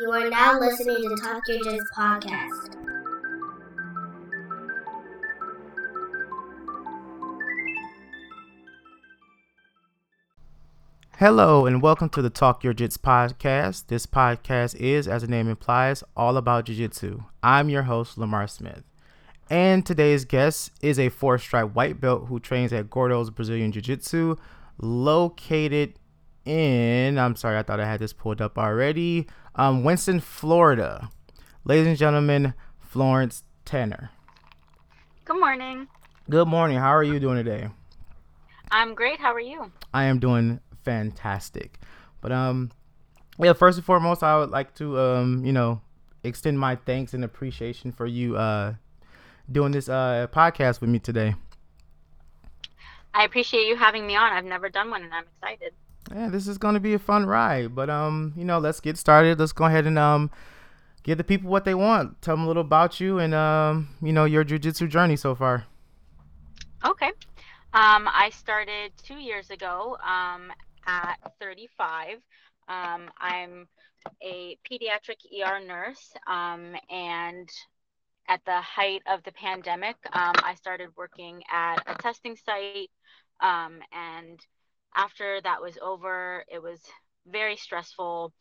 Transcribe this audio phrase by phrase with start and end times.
[0.00, 2.76] You are now listening to Talk Your Jits podcast.
[11.18, 13.88] Hello and welcome to the Talk Your Jits podcast.
[13.88, 17.24] This podcast is, as the name implies, all about jiu-jitsu.
[17.42, 18.84] I'm your host, Lamar Smith.
[19.50, 24.36] And today's guest is a four-stripe white belt who trains at Gordo's Brazilian Jiu-Jitsu,
[24.78, 25.98] located
[26.44, 31.10] in, I'm sorry, I thought I had this pulled up already, um, Weston, Florida.
[31.64, 34.10] Ladies and gentlemen, Florence Tanner.
[35.24, 35.86] Good morning.
[36.28, 36.78] Good morning.
[36.78, 37.68] How are you doing today?
[38.70, 39.20] I'm great.
[39.20, 39.70] How are you?
[39.92, 41.78] I am doing fantastic.
[42.20, 42.70] But um
[43.38, 45.80] yeah, first and foremost, I would like to um, you know,
[46.22, 48.74] extend my thanks and appreciation for you uh
[49.50, 51.34] doing this uh podcast with me today.
[53.14, 54.32] I appreciate you having me on.
[54.32, 55.74] I've never done one and I'm excited.
[56.10, 57.74] Yeah, this is going to be a fun ride.
[57.74, 59.38] But um, you know, let's get started.
[59.38, 60.30] Let's go ahead and um
[61.02, 62.20] give the people what they want.
[62.22, 65.66] Tell them a little about you and um, you know, your jiu-jitsu journey so far.
[66.84, 67.12] Okay.
[67.74, 70.52] Um, I started two years ago um,
[70.86, 72.18] at 35.
[72.68, 73.66] Um, I'm
[74.22, 77.48] a pediatric ER nurse, um, and
[78.28, 82.90] at the height of the pandemic, um, I started working at a testing site.
[83.40, 84.38] Um, and
[84.94, 86.80] after that was over, it was
[87.26, 88.32] very stressful.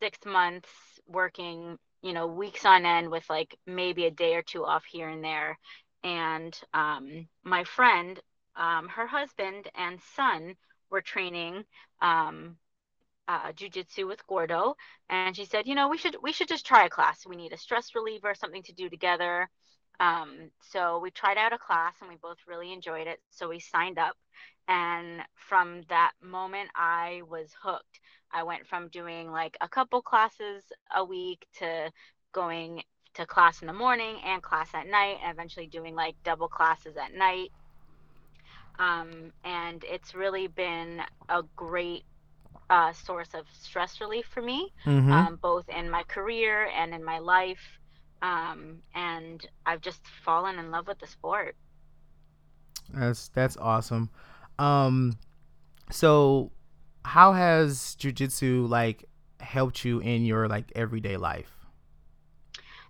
[0.00, 0.68] Six months
[1.06, 5.08] working, you know, weeks on end with like maybe a day or two off here
[5.08, 5.58] and there.
[6.02, 8.18] And um, my friend,
[8.56, 10.54] um, her husband and son
[10.90, 11.64] were training
[12.00, 12.56] um,
[13.28, 14.74] uh, jujitsu with Gordo,
[15.08, 17.18] and she said, you know, we should we should just try a class.
[17.18, 19.48] We need a stress reliever, something to do together.
[20.00, 23.20] Um, so we tried out a class, and we both really enjoyed it.
[23.30, 24.16] So we signed up,
[24.70, 28.00] and from that moment, I was hooked.
[28.32, 31.92] I went from doing like a couple classes a week to
[32.32, 36.48] going to class in the morning and class at night, and eventually doing like double
[36.48, 37.52] classes at night.
[38.78, 42.04] Um, and it's really been a great
[42.70, 45.10] uh, source of stress relief for me, Mhm.
[45.10, 47.78] um, both in my career and in my life.
[48.22, 51.56] Um, and I've just fallen in love with the sport.
[52.92, 54.10] That's that's awesome.
[54.60, 55.18] Um
[55.90, 56.52] so
[57.04, 59.04] how has jiu-jitsu like
[59.40, 61.52] helped you in your like everyday life?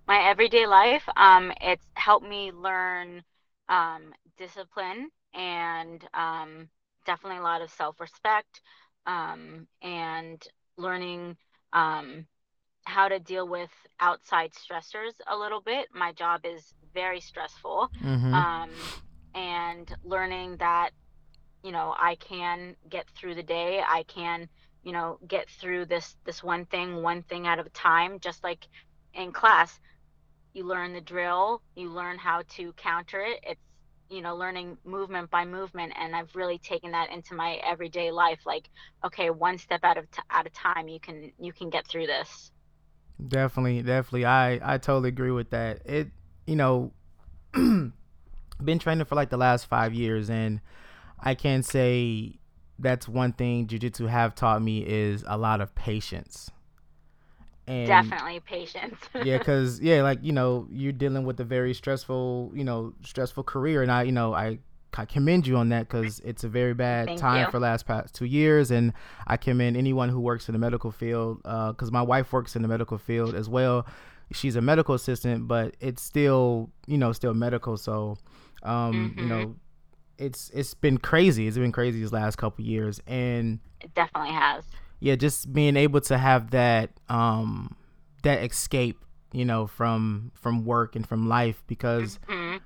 [0.08, 3.22] My everyday life, um, it's helped me learn
[3.68, 6.68] um, discipline and um,
[7.06, 8.60] definitely a lot of self-respect
[9.06, 10.44] um, and
[10.76, 11.36] learning
[11.72, 12.26] um,
[12.84, 13.70] how to deal with
[14.00, 15.86] outside stressors a little bit.
[15.94, 17.88] My job is very stressful.
[18.04, 18.34] Mhm.
[18.34, 18.70] um,
[19.34, 20.90] and learning that
[21.62, 23.82] you know I can get through the day.
[23.86, 24.48] I can
[24.82, 28.18] you know get through this this one thing one thing at a time.
[28.20, 28.66] Just like
[29.14, 29.78] in class,
[30.52, 33.40] you learn the drill, you learn how to counter it.
[33.42, 33.60] It's
[34.08, 38.40] you know learning movement by movement, and I've really taken that into my everyday life.
[38.46, 38.68] Like
[39.04, 42.06] okay, one step at a t- at a time, you can you can get through
[42.06, 42.50] this.
[43.28, 44.24] Definitely, definitely.
[44.24, 45.82] I I totally agree with that.
[45.86, 46.08] It
[46.46, 46.92] you know
[47.52, 50.60] been training for like the last 5 years and
[51.22, 52.38] I can say
[52.78, 56.50] that's one thing jiu-jitsu have taught me is a lot of patience.
[57.66, 58.96] And Definitely patience.
[59.22, 63.44] yeah because yeah like you know you're dealing with a very stressful you know stressful
[63.44, 64.58] career and i you know i,
[64.96, 67.50] I commend you on that because it's a very bad Thank time you.
[67.50, 68.92] for the last past two years and
[69.26, 72.68] i commend anyone who works in the medical field because my wife works in the
[72.68, 73.86] medical field as well
[74.32, 78.16] she's a medical assistant but it's still you know still medical so
[78.64, 79.28] um you Mhm.
[79.28, 79.56] know
[80.20, 84.64] it's it's been crazy it's been crazy these last couple years and it definitely has.
[85.00, 87.74] yeah just being able to have that um
[88.22, 92.60] that escape you know from from work and from life because Mhm.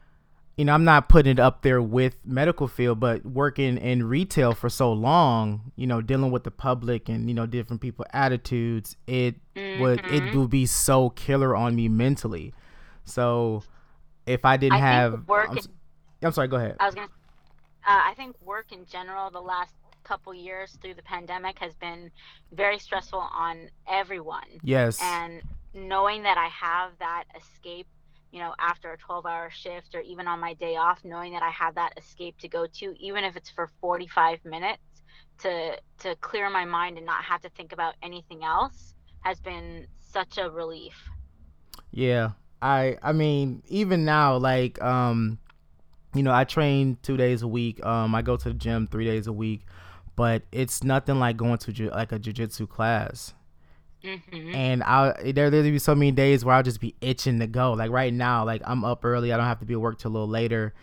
[0.57, 4.53] you know i'm not putting it up there with medical field but working in retail
[4.53, 8.97] for so long you know dealing with the public and you know different people attitudes
[9.07, 9.37] it
[9.79, 12.53] would it would be so killer on me mentally
[13.05, 13.62] so
[14.27, 15.50] if i didn't I have work.
[15.50, 15.59] I'm,
[16.23, 17.09] I'm sorry go ahead I was gonna.
[17.87, 22.11] Uh, I think work in general, the last couple years through the pandemic, has been
[22.53, 24.49] very stressful on everyone.
[24.63, 25.43] yes And
[25.75, 27.87] knowing that I have that escape,
[28.31, 31.51] you know, after a 12-hour shift or even on my day off, knowing that I
[31.51, 34.83] have that escape to go to, even if it's for 45 minutes,
[35.41, 39.87] to to clear my mind and not have to think about anything else, has been
[40.01, 40.95] such a relief.
[41.91, 42.31] Yeah.
[42.63, 45.39] I I mean, even now, like, um,
[46.14, 47.84] you know, I train two days a week.
[47.84, 49.66] Um, I go to the gym three days a week,
[50.16, 53.34] but it's nothing like going to ju- like a jujitsu class.
[54.05, 54.55] Mm-hmm.
[54.55, 57.72] and I there there'd be so many days where I'll just be itching to go.
[57.72, 60.11] Like right now, like I'm up early, I don't have to be at work till
[60.11, 60.75] a little later,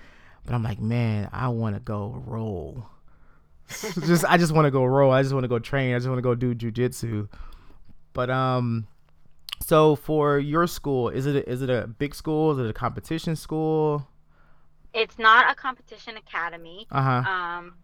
[0.43, 2.87] but I'm like, man, I want to go roll.
[4.05, 5.11] just I just want to go roll.
[5.11, 5.93] I just want to go train.
[5.93, 7.29] I just want to go do jujitsu.
[8.13, 8.87] But um,
[9.59, 12.51] so for your school, is it a, is it a big school?
[12.53, 14.07] Is it a competition school?
[14.93, 16.87] It's not a competition academy.
[16.91, 17.31] Uh huh.
[17.31, 17.77] Um,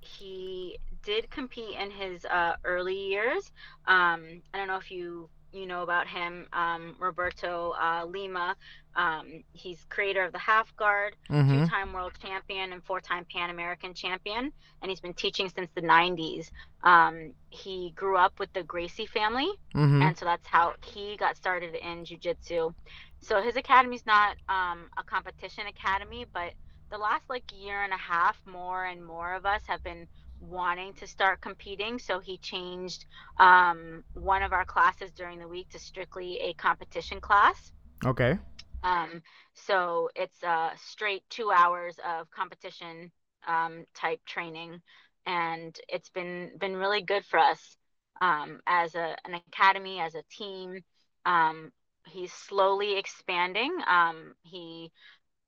[0.00, 3.50] he did compete in his uh, early years.
[3.86, 8.54] Um, I don't know if you you know about him, um, Roberto uh, Lima.
[8.94, 11.64] Um, he's creator of the Half Guard, Mm-hmm.
[11.64, 14.52] two-time world champion and four-time Pan American champion,
[14.82, 16.50] and he's been teaching since the 90s.
[16.82, 20.02] Um, he grew up with the Gracie family, Mm-hmm.
[20.02, 22.70] and so that's how he got started in jiu-jitsu
[23.20, 26.52] so his academy's not um, a competition academy but
[26.90, 30.06] the last like year and a half more and more of us have been
[30.40, 33.04] wanting to start competing so he changed
[33.38, 37.72] um, one of our classes during the week to strictly a competition class
[38.04, 38.38] Okay.
[38.82, 39.22] um,
[39.54, 43.10] so it's uh, straight two hours of competition
[43.46, 44.80] um, type training,
[45.26, 47.76] and it's been been really good for us
[48.20, 50.82] um, as a, an academy, as a team.
[51.26, 51.70] Um,
[52.10, 53.76] he's slowly expanding.
[53.86, 54.90] Um, he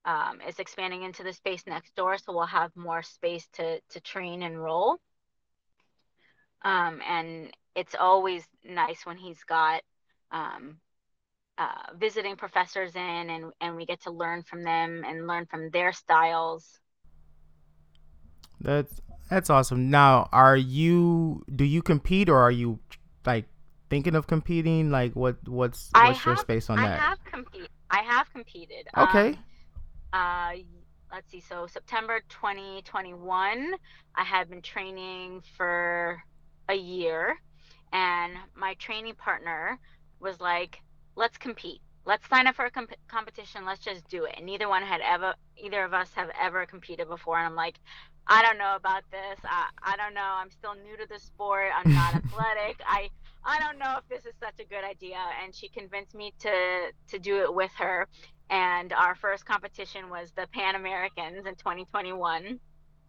[0.05, 4.01] um, is expanding into the space next door, so we'll have more space to to
[4.01, 4.99] train and roll.
[6.63, 9.83] Um, and it's always nice when he's got
[10.31, 10.79] um,
[11.59, 15.71] uh, visiting professors in and, and we get to learn from them and learn from
[15.71, 16.81] their styles.
[18.61, 19.91] That's that's awesome.
[19.91, 22.81] Now, are you do you compete or are you
[23.25, 23.47] like
[23.91, 24.91] thinking of competing?
[24.91, 26.99] Like what what's I what's your space on I that?
[27.01, 28.87] have compete I have competed.
[28.97, 29.29] Okay.
[29.31, 29.39] Um,
[30.13, 30.53] uh,
[31.13, 31.41] let's see.
[31.41, 33.75] So September 2021,
[34.15, 36.23] I had been training for
[36.69, 37.37] a year,
[37.93, 39.79] and my training partner
[40.21, 40.81] was like,
[41.17, 41.81] "Let's compete.
[42.07, 43.65] Let's sign up for a comp- competition.
[43.65, 47.09] Let's just do it." And neither one had ever, either of us have ever competed
[47.09, 47.79] before, and I'm like,
[48.29, 49.39] "I don't know about this.
[49.45, 50.21] I, I don't know.
[50.23, 51.71] I'm still new to the sport.
[51.77, 52.81] I'm not athletic.
[52.87, 53.11] I."
[53.45, 55.17] I don't know if this is such a good idea.
[55.43, 56.51] And she convinced me to
[57.09, 58.07] to do it with her.
[58.51, 62.59] And our first competition was the Pan Americans in 2021.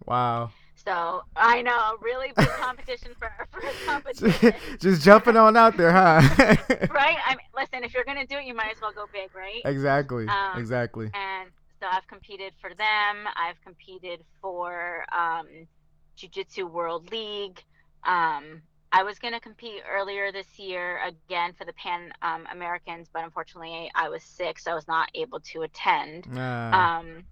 [0.06, 0.52] wow.
[0.76, 5.92] So I know, really big competition for our first competition, Just jumping on out there,
[5.92, 6.22] huh?
[6.90, 7.18] right?
[7.26, 9.62] I mean, listen, if you're gonna do it, you might as well go big, right?
[9.66, 10.28] exactly.
[10.28, 11.12] Um, exactly.
[11.14, 11.50] And
[11.80, 13.28] so I've competed for them.
[13.36, 15.48] I've competed for um,
[16.16, 17.64] Jiu Jitsu World League.
[18.04, 18.62] Um,
[18.92, 23.24] I was going to compete earlier this year again for the Pan um, Americans, but
[23.24, 26.28] unfortunately I was sick, so I was not able to attend.
[26.36, 27.24] Ah, Um,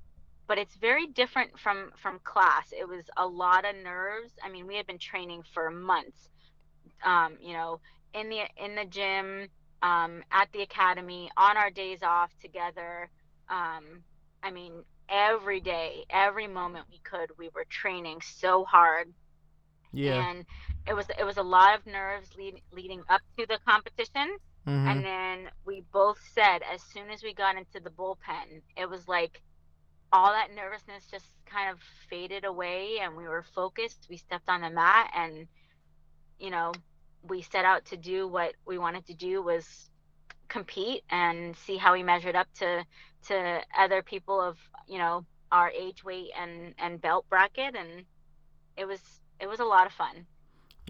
[0.47, 2.71] but it's very different from from class.
[2.71, 4.33] It was a lot of nerves.
[4.43, 6.29] I mean, we had been training for months.
[7.03, 7.79] Um, you know,
[8.13, 9.47] in the in the gym,
[9.81, 13.09] um, at the academy, on our days off together.
[13.49, 14.03] Um,
[14.41, 19.13] I mean, every day, every moment we could, we were training so hard
[19.91, 20.29] yeah.
[20.29, 20.45] and
[20.89, 24.37] it was it was a lot of nerves lead, leading up to the competition.
[24.65, 28.89] Hmm and then we both said as soon as we got into the bullpen it
[28.89, 29.41] was like
[30.11, 34.07] all that nervousness just kind of faded away and we were focused.
[34.09, 35.47] We stepped on the mat and
[36.39, 36.71] you know
[37.23, 39.89] we set out to do what we wanted to do was
[40.47, 42.83] compete and see how we measured up to
[43.27, 47.75] to other people of you know our age weight and and belt bracket.
[47.75, 48.05] And
[48.75, 48.99] it was
[49.39, 50.25] it was a lot of fun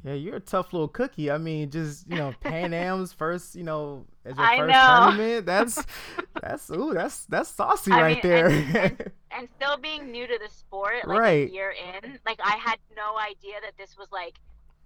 [0.03, 1.29] Yeah, you're a tough little cookie.
[1.29, 4.97] I mean, just you know, Pan Am's first, you know, as your I first know.
[5.05, 5.45] tournament.
[5.45, 5.85] That's
[6.41, 8.47] that's ooh, that's that's saucy I right mean, there.
[8.49, 11.49] and- and still being new to the sport like Right.
[11.49, 14.33] a year in like i had no idea that this was like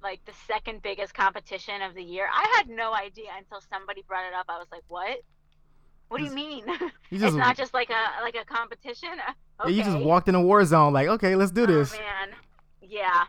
[0.03, 4.25] like the second biggest competition of the year i had no idea until somebody brought
[4.25, 5.17] it up i was like what
[6.09, 6.65] what do you mean
[7.09, 9.11] you it's not just like a like a competition
[9.59, 10.91] Uh, yeah, you just walked in a war zone.
[10.91, 11.93] Like, okay, let's do this.
[11.93, 12.35] oh man
[12.81, 13.23] yeah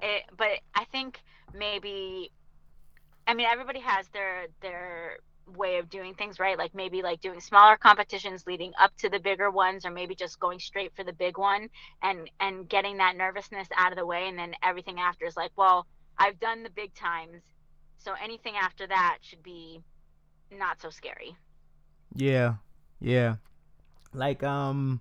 [0.00, 1.20] it, but i think
[1.54, 2.30] maybe
[3.26, 5.18] i mean everybody has their their
[5.54, 6.58] way of doing things right?
[6.58, 10.40] Like maybe like doing smaller competitions leading up to the bigger ones or maybe just
[10.40, 11.68] going straight for the big one
[12.02, 14.28] and and getting that nervousness out of the way.
[14.28, 15.86] And then everything after is like well
[16.18, 17.42] i've done the big times.
[17.98, 19.82] So anything after that should be
[20.50, 21.36] not so scary.
[22.14, 22.54] Yeah,
[23.00, 23.36] yeah.
[24.12, 25.00] Like um,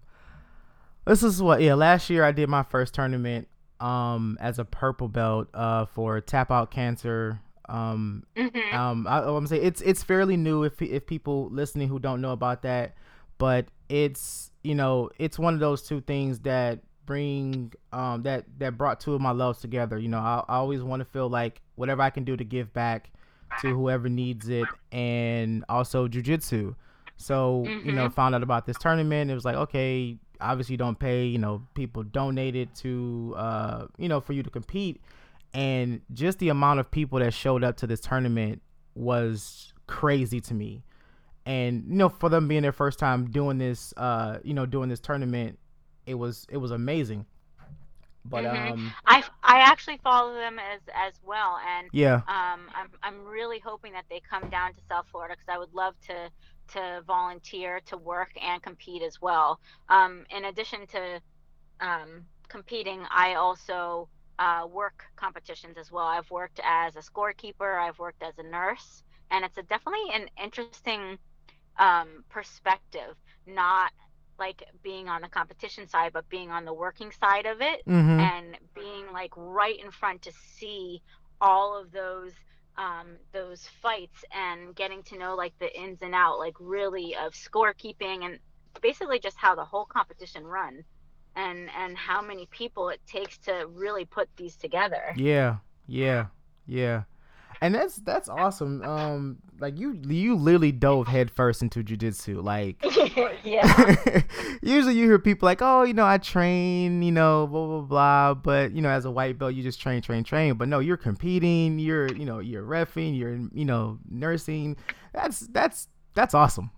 [1.05, 1.75] this is what yeah.
[1.75, 3.47] Last year I did my first tournament
[3.79, 7.39] um as a purple belt uh for tap out cancer.
[7.67, 11.99] Um, hmm um, I, I'm say it's it's fairly new if if people listening who
[11.99, 12.95] don't know about that,
[13.37, 18.77] but it's you know it's one of those two things that bring um that that
[18.77, 19.97] brought two of my loves together.
[19.97, 22.73] You know, I, I always want to feel like whatever I can do to give
[22.73, 23.11] back
[23.61, 26.75] to whoever needs it, and also jujitsu.
[27.17, 27.87] So mm-hmm.
[27.87, 28.13] you know, mm-hmm.
[28.13, 29.31] found out about this tournament.
[29.31, 31.25] It was like, okay, obviously you don't pay.
[31.25, 35.01] You know, people donated to, uh, you know, for you to compete,
[35.53, 38.61] and just the amount of people that showed up to this tournament
[38.93, 40.83] was crazy to me.
[41.45, 44.89] And you know, for them being their first time doing this, uh, you know, doing
[44.89, 45.59] this tournament,
[46.05, 47.25] it was it was amazing.
[48.27, 48.73] But mm-hmm.
[48.73, 53.59] um, I I actually follow them as as well, and yeah, um, I'm I'm really
[53.59, 56.31] hoping that they come down to South Florida because I would love to
[56.73, 59.59] to volunteer to work and compete as well.
[59.89, 61.21] Um, in addition to
[61.79, 66.05] um, competing, I also uh, work competitions as well.
[66.05, 70.29] I've worked as a scorekeeper, I've worked as a nurse, and it's a definitely an
[70.41, 71.17] interesting
[71.77, 73.91] um, perspective, not
[74.37, 78.19] like being on the competition side, but being on the working side of it mm-hmm.
[78.19, 81.01] and being like right in front to see
[81.39, 82.31] all of those
[82.77, 87.33] um, those fights and getting to know like the ins and out, like really of
[87.33, 88.39] scorekeeping and
[88.81, 90.83] basically just how the whole competition run
[91.35, 95.13] and and how many people it takes to really put these together.
[95.15, 96.27] Yeah, yeah,
[96.67, 97.03] yeah
[97.61, 98.81] and that's that's awesome.
[98.83, 102.43] Um, like you you literally dove headfirst into jujitsu.
[102.43, 102.83] Like,
[103.43, 104.21] yeah.
[104.61, 108.33] usually you hear people like, oh, you know, I train, you know, blah blah blah.
[108.33, 110.55] But you know, as a white belt, you just train, train, train.
[110.55, 111.79] But no, you're competing.
[111.79, 113.17] You're you know, you're refing.
[113.17, 114.77] You're you know, nursing.
[115.13, 116.71] That's that's that's awesome.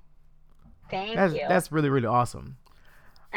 [0.89, 1.45] Thank that's, you.
[1.47, 2.57] That's really really awesome.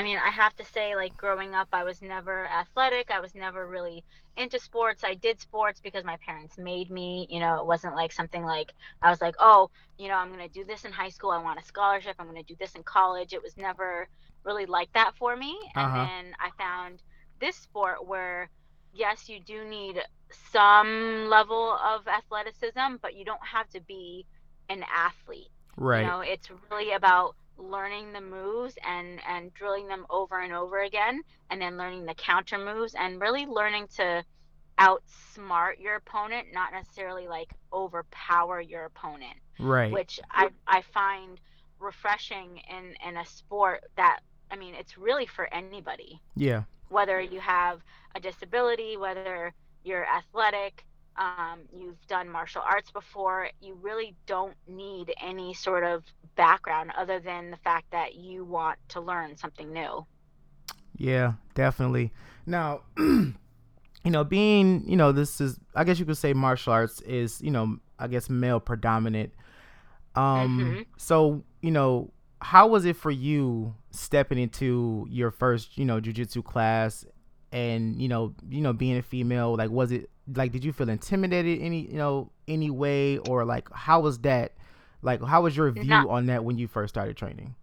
[0.01, 3.11] I mean, I have to say, like growing up, I was never athletic.
[3.11, 4.03] I was never really
[4.35, 5.05] into sports.
[5.05, 7.27] I did sports because my parents made me.
[7.29, 10.41] You know, it wasn't like something like I was like, oh, you know, I'm going
[10.41, 11.33] to do this in high school.
[11.33, 12.17] I want a scholarship.
[12.19, 13.35] I'm going to do this in college.
[13.35, 14.09] It was never
[14.43, 15.55] really like that for me.
[15.75, 16.07] And uh-huh.
[16.07, 17.03] then I found
[17.39, 18.49] this sport where,
[18.95, 20.01] yes, you do need
[20.51, 24.25] some level of athleticism, but you don't have to be
[24.71, 25.51] an athlete.
[25.77, 26.01] Right.
[26.01, 30.81] You know, it's really about learning the moves and and drilling them over and over
[30.81, 34.25] again and then learning the counter moves and really learning to
[34.79, 39.37] outsmart your opponent not necessarily like overpower your opponent.
[39.59, 39.93] Right.
[39.93, 41.39] Which i i find
[41.79, 46.21] refreshing in in a sport that i mean it's really for anybody.
[46.35, 46.63] Yeah.
[46.89, 47.81] Whether you have
[48.15, 49.53] a disability whether
[49.85, 50.85] you're athletic
[51.21, 56.03] um, you've done martial arts before, you really don't need any sort of
[56.35, 60.07] background other than the fact that you want to learn something new.
[60.97, 62.11] Yeah, definitely.
[62.47, 63.35] Now, you
[64.07, 67.51] know, being, you know, this is, I guess you could say martial arts is, you
[67.51, 69.33] know, I guess male predominant.
[70.15, 70.83] Um, mm-hmm.
[70.97, 76.43] so, you know, how was it for you stepping into your first, you know, jujitsu
[76.43, 77.05] class
[77.53, 80.89] and, you know, you know, being a female, like, was it like did you feel
[80.89, 83.19] intimidated any you know any way?
[83.19, 84.53] Or like how was that?
[85.03, 87.55] Like how was your view not, on that when you first started training?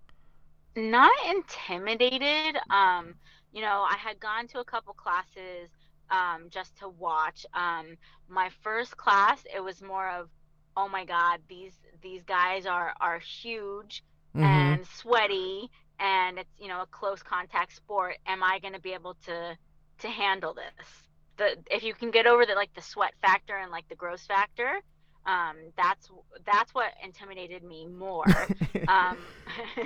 [0.76, 2.58] Not intimidated.
[2.70, 3.16] Um
[3.54, 5.70] you know i had gone to a couple classes
[6.10, 7.46] um just to watch.
[7.54, 7.98] Um
[8.28, 10.30] my first class it was more of
[10.76, 14.04] oh my god these these guys are are huge
[14.36, 14.44] mm-hmm.
[14.44, 15.70] and sweaty
[16.00, 18.18] and it's you know a close contact sport.
[18.26, 19.58] Am i going to be able to
[20.00, 21.07] to handle this
[21.38, 24.26] the if you can get over the like the sweat factor and like the gross
[24.26, 24.82] factor
[25.28, 26.10] um, that's
[26.46, 28.26] that's what intimidated me more.
[28.88, 29.18] um,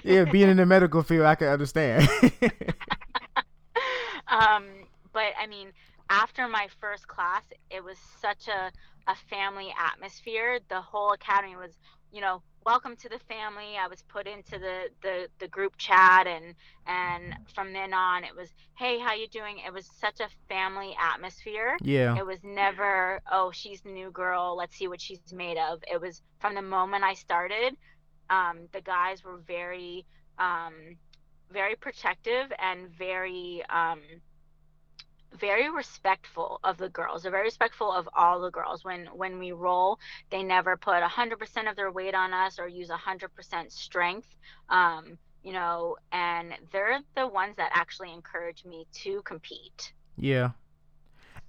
[0.04, 2.08] yeah, being in the medical field, I can understand.
[4.28, 4.66] um,
[5.12, 5.70] but I mean,
[6.10, 7.42] after my first class,
[7.72, 8.72] it was such a
[9.08, 10.60] a family atmosphere.
[10.70, 11.72] The whole academy was,
[12.12, 13.78] you know, welcome to the family.
[13.80, 18.36] I was put into the, the the group chat and and from then on it
[18.36, 19.60] was hey how you doing?
[19.66, 21.78] It was such a family atmosphere.
[21.82, 22.18] Yeah.
[22.18, 24.56] It was never oh she's the new girl.
[24.58, 25.84] Let's see what she's made of.
[25.92, 27.78] It was from the moment i started
[28.32, 30.06] um, the guys were very
[30.40, 30.74] um,
[31.52, 34.00] very protective and very um,
[35.40, 37.24] very respectful of the girls.
[37.24, 38.84] They're very respectful of all the girls.
[38.84, 42.90] When when we roll, they never put 100% of their weight on us or use
[42.90, 44.28] 100% strength.
[44.70, 49.94] Um, you know, and they're the ones that actually encourage me to compete.
[50.18, 50.52] Yeah.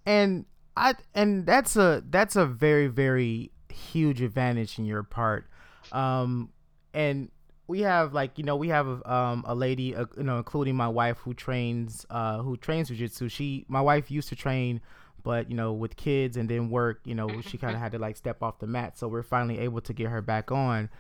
[0.07, 0.47] And
[0.77, 5.47] I and that's a that's a very very huge advantage in your part.
[5.93, 6.51] Um
[6.95, 7.31] and
[7.73, 10.89] we have like you know we have um, a lady uh, you know including my
[10.89, 13.31] wife who trains uh, who trains jiu-jitsu.
[13.31, 14.83] She my wife used to train
[15.23, 17.99] but you know with kids and then work you know she kind of had to
[17.99, 18.99] like step off the mat.
[18.99, 20.91] So we're finally able to get her back on.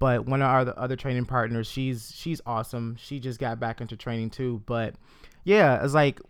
[0.00, 2.96] But one of our other training partners she's she's awesome.
[2.98, 4.62] She just got back into training too.
[4.66, 4.96] But
[5.44, 6.20] yeah it's like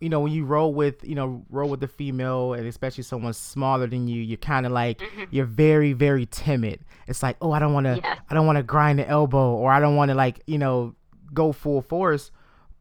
[0.00, 3.32] you know when you roll with you know roll with the female and especially someone
[3.32, 5.28] smaller than you you're kind of like Mhm.
[5.30, 8.18] you're very very timid it's like oh i don't want to Yes.
[8.28, 10.94] i don't want to grind the elbow or i don't want to like you know
[11.32, 12.30] go full force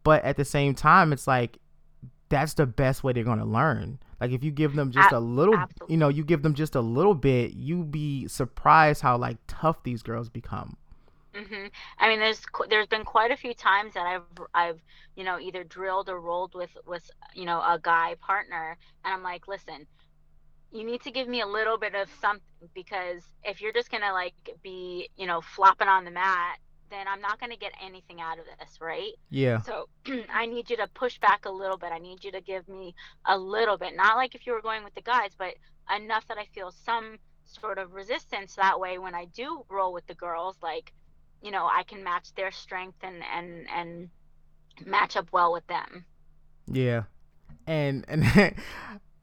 [0.03, 1.59] but at the same time it's like
[2.29, 5.19] that's the best way they're going to learn like if you give them just a
[5.19, 5.93] little absolutely.
[5.93, 9.83] you know you give them just a little bit you be surprised how like tough
[9.83, 10.75] these girls become
[11.35, 11.67] hmm
[11.99, 14.81] I mean, there's there's been quite a few times that I've I've
[15.15, 19.23] you know either drilled or rolled with with you know a guy partner, and I'm
[19.23, 19.87] like, listen,
[20.71, 24.13] you need to give me a little bit of something because if you're just gonna
[24.13, 26.57] like be you know flopping on the mat,
[26.89, 29.13] then I'm not gonna get anything out of this, right?
[29.29, 29.87] yeah So
[30.29, 31.91] I need you to push back a little bit.
[31.91, 34.83] I need you to give me a little bit, not like if you were going
[34.83, 35.53] with the guys, but
[35.95, 38.55] enough that I feel some sort of resistance.
[38.55, 40.93] That way, when I do roll with the girls, like,
[41.43, 44.09] you know, I can match their strength and and and
[44.85, 46.05] match up well with them.
[46.67, 47.03] Yeah,
[47.67, 48.23] and and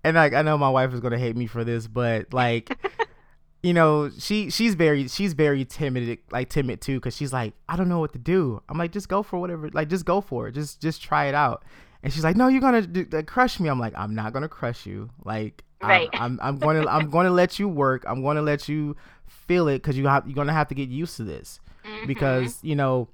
[0.05, 2.77] and like I know my wife is gonna hate me for this, but like,
[3.63, 7.77] you know, she she's very she's very timid, like timid too, because she's like, I
[7.77, 8.63] don't know what to do.
[8.69, 11.35] I'm like, just go for whatever, like just go for it, just just try it
[11.35, 11.65] out.
[12.03, 13.69] And she's like, No, you're gonna do, uh, crush me.
[13.71, 15.09] I'm like, I'm not gonna crush you.
[15.25, 16.11] Like, Right.
[16.13, 18.05] I'm, I'm I'm gonna I'm gonna let you work.
[18.07, 18.95] I'm gonna let you
[19.27, 22.07] feel it because you have you're gonna have to get used to this Mhm.
[22.07, 23.09] because you know,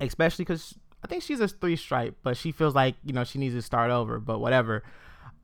[0.00, 3.38] especially because I think she's a three stripe, but she feels like you know she
[3.38, 4.18] needs to start over.
[4.18, 4.82] But whatever.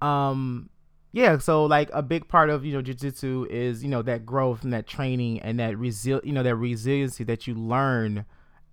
[0.01, 0.71] Um,
[1.13, 1.39] yeah.
[1.39, 4.73] So like a big part of you know jujitsu is you know that growth and
[4.73, 8.25] that training and that resil you know that resiliency that you learn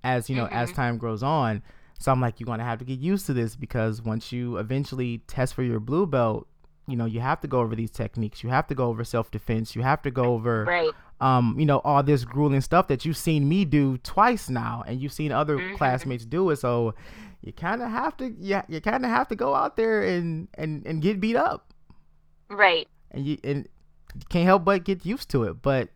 [0.03, 0.75] as you know as Mhm.
[0.75, 1.61] time grows on.
[1.99, 5.17] So I'm like, you're gonna have to get used to this because once you eventually
[5.27, 6.47] test for your blue belt,
[6.87, 8.43] you know you have to go over these techniques.
[8.43, 9.75] You have to go over self defense.
[9.75, 10.91] You have to go over right.
[11.19, 15.01] um, you know, all this grueling stuff that you've seen me do twice now, and
[15.01, 15.75] you've seen other Mhm.
[15.77, 16.57] classmates do it.
[16.57, 16.93] So
[17.41, 20.47] you kind of have to, yeah, you kind of have to go out there and
[20.55, 21.73] and and get beat up,
[22.49, 22.87] Right.
[23.11, 23.67] and you and
[24.15, 25.61] you can't help but get used to it.
[25.61, 25.89] But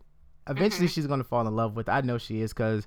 [0.48, 0.92] eventually, Mhm.
[0.92, 1.88] she's gonna fall in love with.
[1.88, 1.92] it.
[1.92, 2.86] I know she is because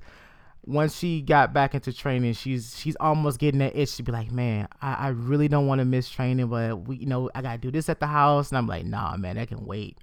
[0.66, 4.32] once she got back into training, she's she's almost getting that itch to be like,
[4.32, 7.58] man, I, I really don't want to miss training, but we, you know, I gotta
[7.60, 9.98] do this at the house, and I'm like, nah, man, that can wait.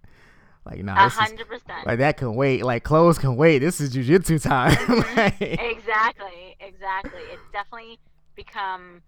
[0.64, 1.86] Like, nah, A hundred percent.
[1.86, 2.64] like that can wait.
[2.64, 3.58] Like clothes can wait.
[3.58, 4.72] This is jujitsu time.
[5.16, 7.98] Like, exactly exactly it's definitely
[8.34, 9.02] become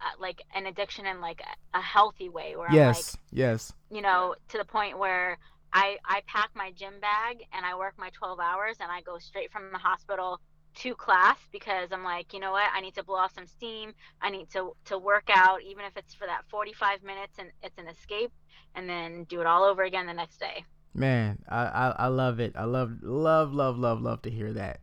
[0.00, 1.40] uh, like an addiction in like
[1.74, 5.38] a, a healthy way where i'm yes, yes, you know to the point where
[5.72, 9.18] i i pack my gym bag and i work my 12 hours and i go
[9.18, 10.40] straight from the hospital
[10.74, 13.92] to class because i'm like you know what i need to blow off some steam
[14.20, 17.78] i need to to work out even if it's for that 45 minutes and it's
[17.78, 18.32] an escape
[18.74, 22.40] and then do it all over again the next day man, I, I I love
[22.40, 22.54] it.
[22.56, 24.80] I love love love love love to hear that.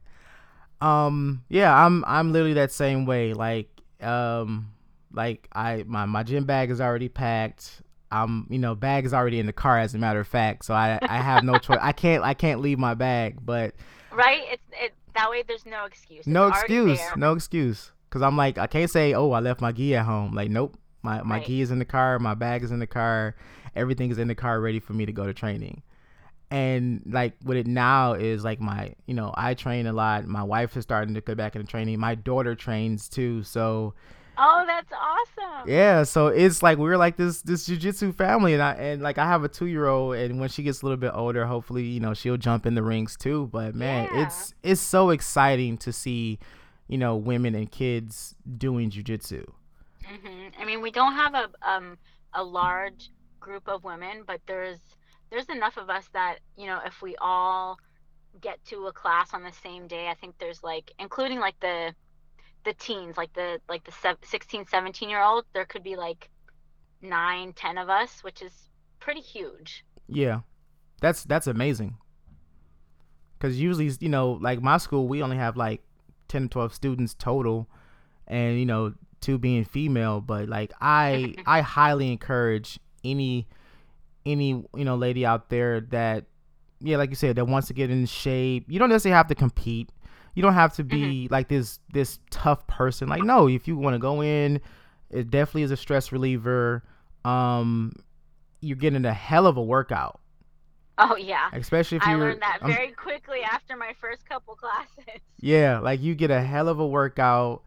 [0.81, 3.33] Um, yeah, I'm I'm literally that same way.
[3.33, 3.69] Like,
[4.01, 4.73] um,
[5.11, 7.81] like I my my gym bag is already packed.
[8.11, 10.65] I'm you know bag is already in the car as a matter of fact.
[10.65, 11.79] So I I have no choice.
[11.81, 13.73] I can't I can't leave my bag, but
[14.11, 16.25] right it's it that way there's no excuse.
[16.27, 16.99] No excuse.
[17.15, 17.91] no excuse.
[18.09, 20.33] Because i'm like i can't say oh i left my gi at home.
[20.33, 20.77] Like nope.
[21.03, 21.45] My, my Right.
[21.47, 22.19] gi is in the car.
[22.19, 23.35] My bag is in the car.
[23.75, 25.81] Everything is in the car ready for me to go to training.
[26.51, 30.25] And like what it now is like my you know i train a lot.
[30.27, 31.99] My wife is starting to go back into training.
[31.99, 33.43] My daughter trains too.
[33.43, 33.93] So
[34.43, 35.69] Oh, that's awesome.
[35.69, 39.25] yeah so it's like we're like this this jiu-jitsu family and i and like i
[39.27, 42.37] have a two-year-old and when she gets a little bit older hopefully you know she'll
[42.37, 44.23] jump in the rings too but man Yeah.
[44.23, 46.39] it's it's so exciting to see
[46.87, 49.45] you know women and kids doing jiu-jitsu
[50.03, 51.97] hmm I mean, we don't have a um
[52.33, 54.79] a large group of women, but there's
[55.29, 57.77] there's enough of us that you know if we all
[58.41, 61.93] get to a class on the same day, I think there's like including like the
[62.63, 66.29] the teens, like the like the sev- 16, 17 year old, there could be like
[67.01, 68.69] nine, ten of us, which is
[68.99, 69.83] pretty huge.
[70.07, 70.41] yeah.
[71.01, 71.95] That's that's amazing.
[73.37, 75.81] Because usually you know like my school we only have like
[76.27, 77.67] 10 to 12 students total
[78.27, 83.47] and you know two being female but like i i highly encourage any
[84.25, 86.25] any you know lady out there that
[86.79, 88.65] yeah like you said that wants to get in shape.
[88.69, 89.89] You don't necessarily have to compete
[90.35, 93.93] you don't have to be like this this tough person like no if you want
[93.93, 94.59] to go in
[95.09, 96.83] it definitely is a stress reliever
[97.25, 97.91] um
[98.61, 100.19] you're getting a hell of a workout
[100.97, 101.49] Oh yeah.
[101.53, 105.21] especially if you're learned that very quickly after my first couple classes.
[105.39, 107.63] yeah, like you get a hell of a workout.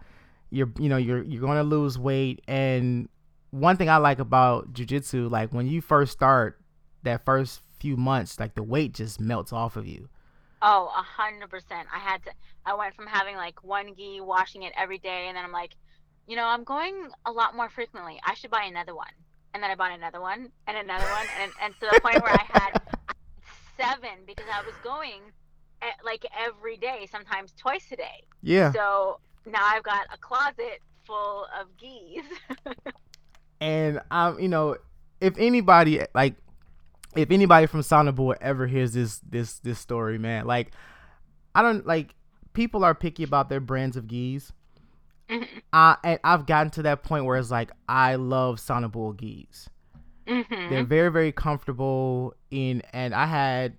[0.50, 3.09] You're you know, you're you're gonna lose weight and
[3.50, 6.61] one thing I like about jujitsu, like when you first start
[7.03, 10.09] that first few months, like the weight just melts off of you.
[10.66, 11.87] Oh, a hundred percent.
[11.94, 12.31] I had to.
[12.64, 15.72] I went from having like one gi, washing it every day, and then I'm like,
[16.27, 18.18] you know, I'm going a lot more frequently.
[18.24, 19.12] I should buy another one.
[19.53, 22.33] And then I bought another one and another one, and and to the point where
[22.33, 22.81] I had
[23.77, 25.20] seven because I was going
[25.83, 28.24] at, like every day, sometimes twice a day.
[28.42, 28.72] Yeah.
[28.72, 32.24] So now I've got a closet full of gis.
[33.61, 34.79] and um, you know,
[35.20, 36.37] if anybody like,
[37.16, 40.72] if anybody from Sanabul ever hears this this this story, man, like,
[41.55, 42.14] I don't like
[42.53, 44.53] people are picky about their brands of gis.
[45.29, 45.59] Mm-hmm.
[45.72, 49.68] Uh, and I've gotten to that point where it's like I love Sanabul gis.
[50.29, 53.79] hmm They're very very comfortable in, and I had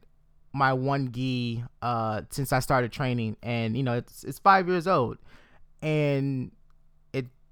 [0.53, 4.87] my one gi uh since I started training, and you know it's it's five years
[4.87, 5.17] old,
[5.81, 6.51] and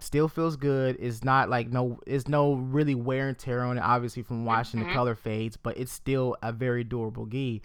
[0.04, 0.98] still feels good.
[1.00, 3.82] It's not like no, it's no really wear and tear on it.
[3.82, 4.88] Obviously from washing Mhm.
[4.88, 7.62] the color fades, but it's still a very durable gi.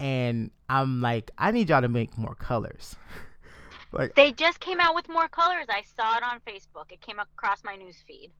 [0.00, 2.96] And I'm like, I need y'all to make more colors.
[3.92, 5.66] like They just came out with more colors.
[5.68, 6.92] I saw it on Facebook.
[6.92, 8.30] It came across my news feed.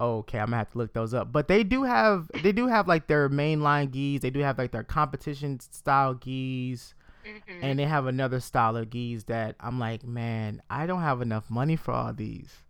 [0.00, 1.30] okay, I'm gonna have to look those up.
[1.32, 4.20] But they do have they do have like their mainline gis.
[4.20, 8.90] They do have like their competition style gis, hmm and they have another style of
[8.90, 12.62] gis that I'm like, man, I don't have enough money for all these.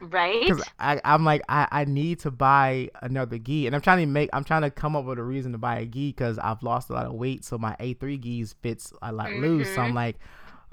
[0.00, 0.56] right?
[0.78, 4.30] I I'm like I, I need to buy another gi, and I'm trying to make
[4.32, 6.90] I'm trying to come up with a reason to buy a gi because I've lost
[6.90, 9.70] a lot of weight, so my A3 gis fits a lot loose.
[9.70, 9.94] So I'm Mhm.
[9.94, 10.18] like.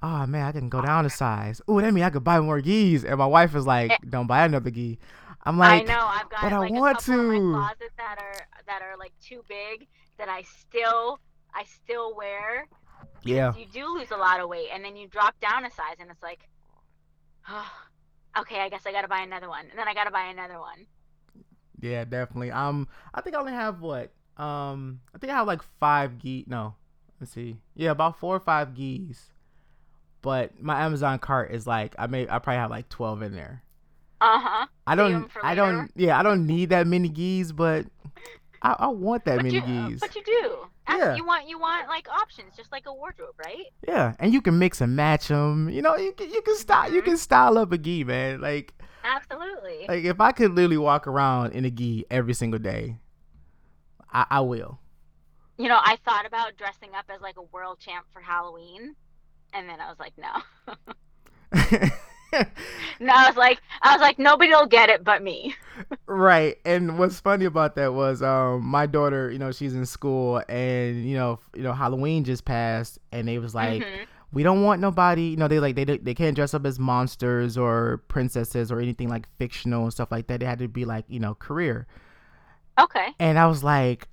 [0.06, 1.62] Oh man, I can go down a size.
[1.72, 3.06] Ooh, that means I could buy more gis.
[3.06, 3.98] And my wife is like, Eh.
[4.10, 5.00] "Don't buy another gi."
[5.46, 7.28] I'm like, I know I've got but I want a couple in to.
[7.28, 11.20] my closet that are that are like too big that I still
[11.54, 12.68] I still wear.
[13.26, 15.96] "Yeah, You do lose a lot of weight and then you drop down a size
[16.00, 16.48] and it's like,
[17.50, 17.72] oh,
[18.40, 20.88] okay, I guess I gotta buy another one and then I gotta buy another one.
[21.80, 22.52] Yeah, definitely.
[22.52, 24.12] Um, I think I only have what?
[24.38, 26.46] Um, I think I have like five gi.
[26.48, 26.76] No,
[27.20, 27.58] let's see.
[27.76, 29.32] Yeah, about four or five gis.
[30.22, 33.64] But my Amazon cart is like I may I probably have like twelve in there.
[34.22, 34.68] Uh huh.
[34.88, 35.30] I don't.
[35.44, 35.92] I don't.
[35.96, 37.86] Yeah, I don't need that many gis, but
[38.64, 40.00] I, I want that But many you, gis.
[40.00, 40.58] but you do.
[40.90, 41.16] Yeah.
[41.16, 43.66] You want you want like options, just like a wardrobe, right?
[43.88, 45.70] Yeah, and you can mix and match them.
[45.70, 47.06] You know, you can you can style you Mhm.
[47.06, 48.40] can style up a gi, man.
[48.42, 48.74] Like
[49.04, 49.86] Absolutely.
[49.88, 52.98] like if I could literally walk around in a gi every single day,
[54.12, 54.80] I, I will.
[55.58, 58.96] you know, I thought about dressing up as like a world champ for Halloween,
[59.54, 60.78] and then I was like, no.
[63.00, 65.56] No, I was like, I was like, nobody'll get it but me.
[66.08, 66.58] right.
[66.66, 71.06] And what's funny about that was um my daughter, you know, she's in school and
[71.08, 74.08] you know, you know Halloween just passed and they was like Mhm.
[74.32, 77.58] we don't want nobody, you know, they like they they can't dress up as monsters
[77.58, 80.40] or princesses or anything like fictional and stuff like that.
[80.40, 81.88] They had to be like, you know, career.
[82.80, 84.08] Okay, And I was like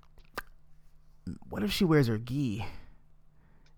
[1.48, 2.64] what if she wears her gi?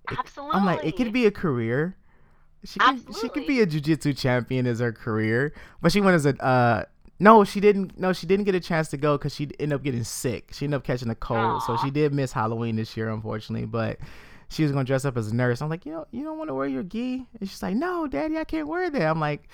[0.08, 0.56] absolutely.
[0.58, 1.96] I'm like it could be a career.
[2.64, 6.26] She could, she could be a jujitsu champion as her career, but she went as
[6.26, 6.84] a uh
[7.22, 8.00] no, she didn't.
[8.00, 10.50] No, she didn't get a chance to go because she ended up getting sick.
[10.52, 13.64] She ended up catching a cold, so she did miss Halloween this year, unfortunately.
[13.64, 13.98] But
[14.48, 15.62] she was gonna dress up as a nurse.
[15.62, 18.08] I'm like, you know, you don't want to wear your gi, and she's like, no,
[18.08, 19.02] daddy, I can't wear that.
[19.02, 19.48] I'm like,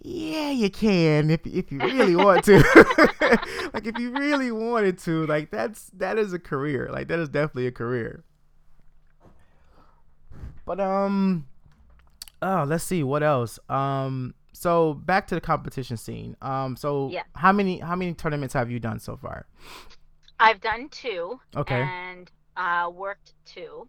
[0.00, 2.58] yeah, you can if if you really want to.
[3.72, 6.88] like if you really wanted to, like that's that is a career.
[6.92, 8.22] Like that is definitely a career.
[10.64, 11.46] But um,
[12.42, 13.58] oh, let's see what else.
[13.68, 16.36] Um, so back to the competition scene.
[16.42, 17.22] Um, so Yeah.
[17.36, 19.46] how many how many tournaments have you done so far?
[20.38, 21.40] I've done two.
[21.56, 21.80] Okay.
[21.82, 23.88] And uh, worked two.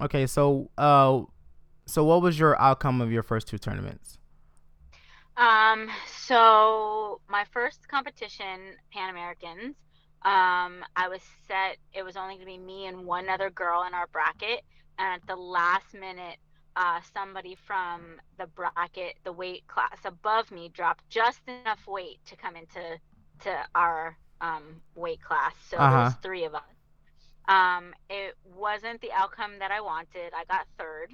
[0.00, 1.22] Okay, so uh,
[1.86, 4.18] so what was your outcome of your first two tournaments?
[5.36, 5.88] Um,
[6.26, 9.76] so my first competition, Pan Americans,
[10.22, 13.94] um, I was set, it was only gonna be me and one other girl in
[13.94, 14.62] our bracket,
[14.98, 16.38] and at the last minute,
[16.78, 22.36] uh, somebody from the bracket, the weight class above me, dropped just enough weight to
[22.36, 22.98] come into
[23.40, 25.54] to our um, weight class.
[25.58, 26.22] So there was Uh-huh.
[26.22, 26.76] three of us.
[27.48, 30.32] Um, it wasn't the outcome that I wanted.
[30.34, 31.12] I got third.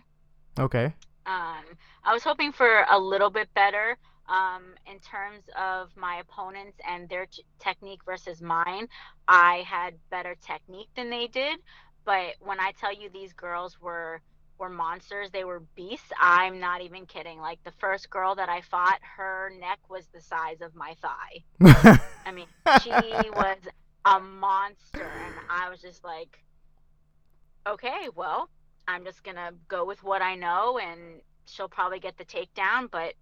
[0.59, 0.95] Okay.
[1.27, 1.65] Um,
[2.05, 3.99] I was hoping for a little bit better
[4.29, 8.89] um, in terms of my opponents and their t- technique versus mine.
[9.29, 11.61] I had better technique than they did,
[12.05, 14.23] but when I tell you these girls were
[14.59, 16.13] were monsters, they were beasts.
[16.21, 17.41] I'm not even kidding.
[17.41, 21.99] Like the first girl that I fought, her neck was the size of my thigh.
[22.27, 22.47] I mean,
[22.83, 22.91] she
[23.31, 23.59] was
[24.05, 26.39] a monster, and I was just like,
[27.67, 28.49] okay, well,
[28.87, 33.15] I'm just gonna go with what I know, and she'll probably get the takedown, but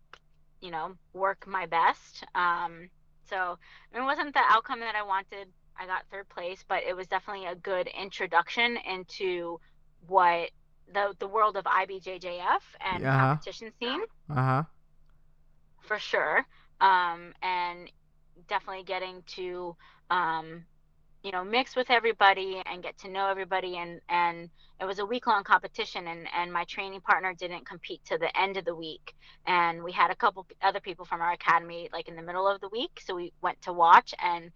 [0.60, 2.24] you know, work my best.
[2.34, 2.88] Um,
[3.28, 3.58] so
[3.94, 5.48] it wasn't the outcome that I wanted.
[5.76, 9.58] I got third place, but it was definitely a good introduction into
[10.06, 10.50] what
[10.92, 13.36] the the world of IBJJF and Uh-huh.
[13.36, 14.02] competition scene.
[14.30, 14.62] uh huh.
[15.80, 16.44] for sure.
[16.80, 17.90] Um, and
[18.48, 19.76] definitely getting to
[20.10, 20.64] um,
[21.22, 25.04] you know mix with everybody and get to know everybody and and it was a
[25.06, 28.74] week long competition and and my training partner didn't compete to the end of the
[28.74, 29.14] week
[29.46, 32.60] and we had a couple other people from our academy like in the middle of
[32.60, 34.50] the week so we went to watch and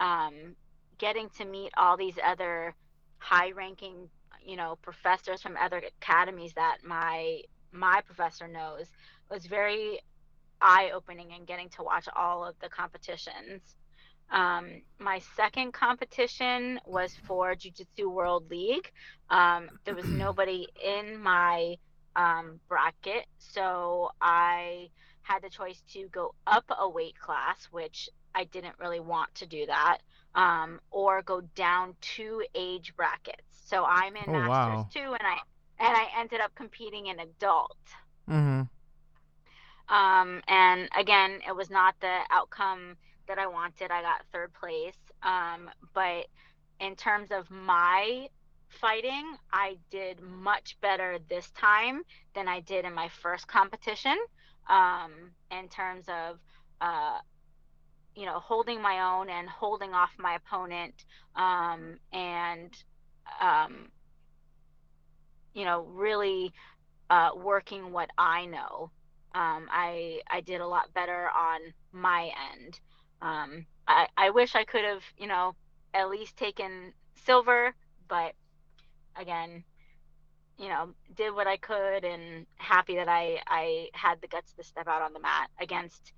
[0.00, 0.54] um,
[0.98, 2.74] getting to meet all these other
[3.18, 4.08] high ranking
[4.44, 7.40] you know professors from other academies that my
[7.72, 8.86] my professor knows
[9.30, 10.00] was very
[10.60, 13.76] eye opening and getting to watch all of the competitions
[14.32, 18.90] um, my second competition was for Jiu Jitsu World League.
[19.28, 21.76] Um, there was nobody in my
[22.16, 24.88] um, bracket, so I
[25.22, 29.46] had the choice to go up a weight class, which I didn't really want to
[29.46, 29.98] do that,
[30.34, 33.51] um, or go down two age brackets.
[33.72, 34.88] So I'm in Oh, Masters wow.
[34.92, 35.38] two, and I
[35.78, 37.78] and I ended up competing in adult.
[38.28, 38.62] Mm-hmm.
[39.94, 42.96] Um, and again, it was not the outcome
[43.28, 43.90] that I wanted.
[43.90, 44.98] I got third place.
[45.22, 46.26] Um, but
[46.80, 48.28] in terms of my
[48.68, 52.02] fighting, I did much better this time
[52.34, 54.18] than I did in my first competition.
[54.68, 55.12] Um,
[55.50, 56.38] in terms of,
[56.80, 57.18] uh,
[58.14, 61.04] you know, holding my own and holding off my opponent,
[61.36, 62.70] um, and,
[63.40, 63.88] um,
[65.54, 66.52] you know, really
[67.10, 68.90] uh, working what I know.
[69.34, 71.60] Um, I I did a lot better on
[71.92, 72.80] my end.
[73.20, 75.54] Um, I I wish I could have you know
[75.94, 76.92] at least taken
[77.24, 77.74] silver,
[78.08, 78.34] but
[79.16, 79.64] again,
[80.58, 84.64] you know, did what I could and happy that I I had the guts to
[84.64, 86.12] step out on the mat against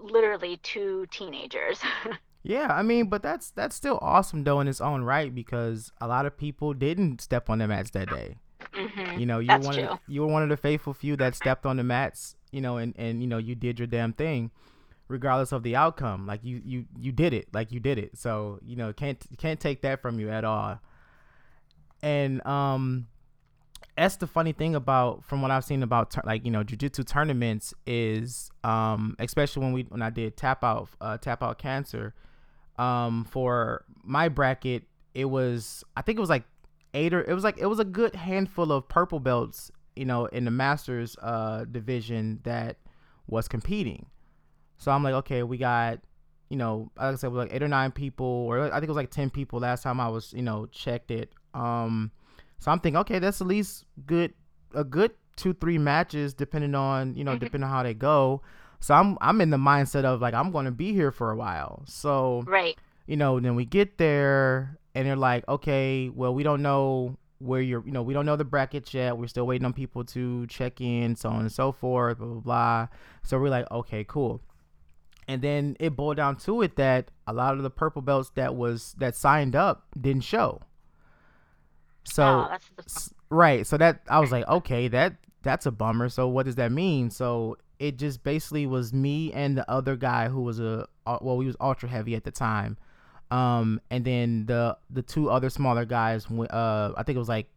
[0.00, 1.80] literally two teenagers.
[2.42, 6.06] Yeah, I mean, but that's that's still awesome though in its own right because a
[6.08, 8.38] lot of people didn't step on the mats that day.
[8.74, 11.16] hmm You know, you were one of the, you were one of the faithful few
[11.16, 12.36] that stepped on the mats.
[12.52, 14.50] You know, and and you know you did your damn thing,
[15.08, 16.26] regardless of the outcome.
[16.26, 17.48] Like you you you did it.
[17.52, 18.16] Like you did it.
[18.16, 20.80] So you know can't can't take that from you at all.
[22.02, 23.08] And um,
[23.96, 27.74] that's the funny thing about from what I've seen about like you know jujitsu tournaments
[27.86, 32.14] is um especially when we when I did tap out uh tap out cancer
[32.78, 36.44] um for my bracket it was I think it was like
[36.94, 40.26] eight or it was like it was a good handful of purple belts you know
[40.26, 42.76] in the masters uh division that
[43.26, 44.06] was competing
[44.76, 45.98] so I'm like okay we got
[46.48, 48.96] you know like I said like eight or nine people or I think it was
[48.96, 52.10] like 10 people last time I was you know checked it um
[52.60, 54.32] so I'm thinking, okay, that's at least good,
[54.74, 57.38] a good two, three matches, depending on you know, Mhm.
[57.38, 58.42] depending on how they go.
[58.80, 61.82] So I'm I'm in the mindset of like I'm gonna be here for a while.
[61.86, 62.76] So Right.
[63.06, 67.60] you know, then we get there and they're like, okay, well we don't know where
[67.60, 69.16] you're, you know, we don't know the brackets yet.
[69.16, 72.40] We're still waiting on people to check in, so on and so forth, blah blah
[72.40, 72.88] blah.
[73.22, 74.40] So we're like, okay, cool.
[75.28, 78.54] And then it boiled down to it that a lot of the purple belts that
[78.56, 80.60] was that signed up didn't show.
[82.04, 86.08] So oh, that's the, right so that i was like okay that that's a bummer
[86.08, 90.28] so what does that mean so it just basically was me and the other guy
[90.28, 90.86] who was a
[91.20, 92.76] well he was ultra heavy at the time
[93.30, 97.48] um and then the the two other smaller guys uh i think it was like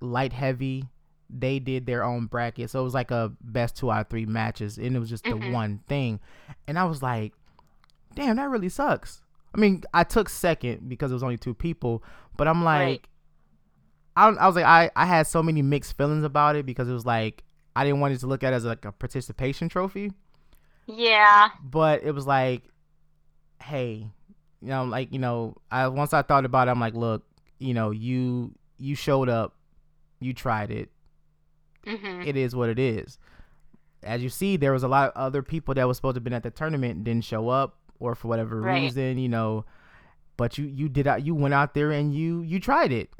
[0.00, 0.84] light heavy
[1.30, 4.26] they did their own bracket so it was like a best two out of three
[4.26, 5.52] matches and it was just the Mhm.
[5.52, 6.20] one thing
[6.66, 7.32] and i was like
[8.14, 9.22] damn that really sucks
[9.54, 12.02] i mean i took second because it was only two people
[12.36, 13.06] but i'm like Right.
[14.16, 16.92] I, I was like I, I had so many mixed feelings about it because it
[16.92, 17.44] was like
[17.76, 20.12] I didn't want it to look at as like a participation trophy,
[20.86, 21.48] yeah.
[21.62, 22.62] but it was like,
[23.62, 24.06] hey,
[24.60, 27.24] you know, like you know, I once I thought about it, I'm like, look,
[27.58, 29.54] you know, you you showed up,
[30.20, 30.90] you tried it,
[31.86, 33.18] hmm it is what it is.
[34.02, 36.24] As you see, there was a lot of other people that was supposed to have
[36.24, 38.82] been at the tournament and didn't show up, or for whatever Right.
[38.82, 39.64] reason, you know.
[40.36, 43.10] But you you did out you went out there and you you tried it.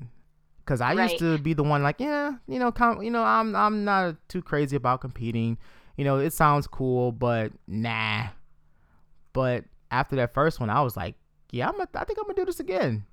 [0.69, 3.57] Cause I used to be the one like yeah you know com- you know I'm
[3.57, 5.57] I'm not too crazy about competing,
[5.97, 8.27] you know it sounds cool but nah.
[9.33, 11.15] But after that first one, I was like
[11.51, 13.07] yeah I'm a, I think I'm gonna do this again.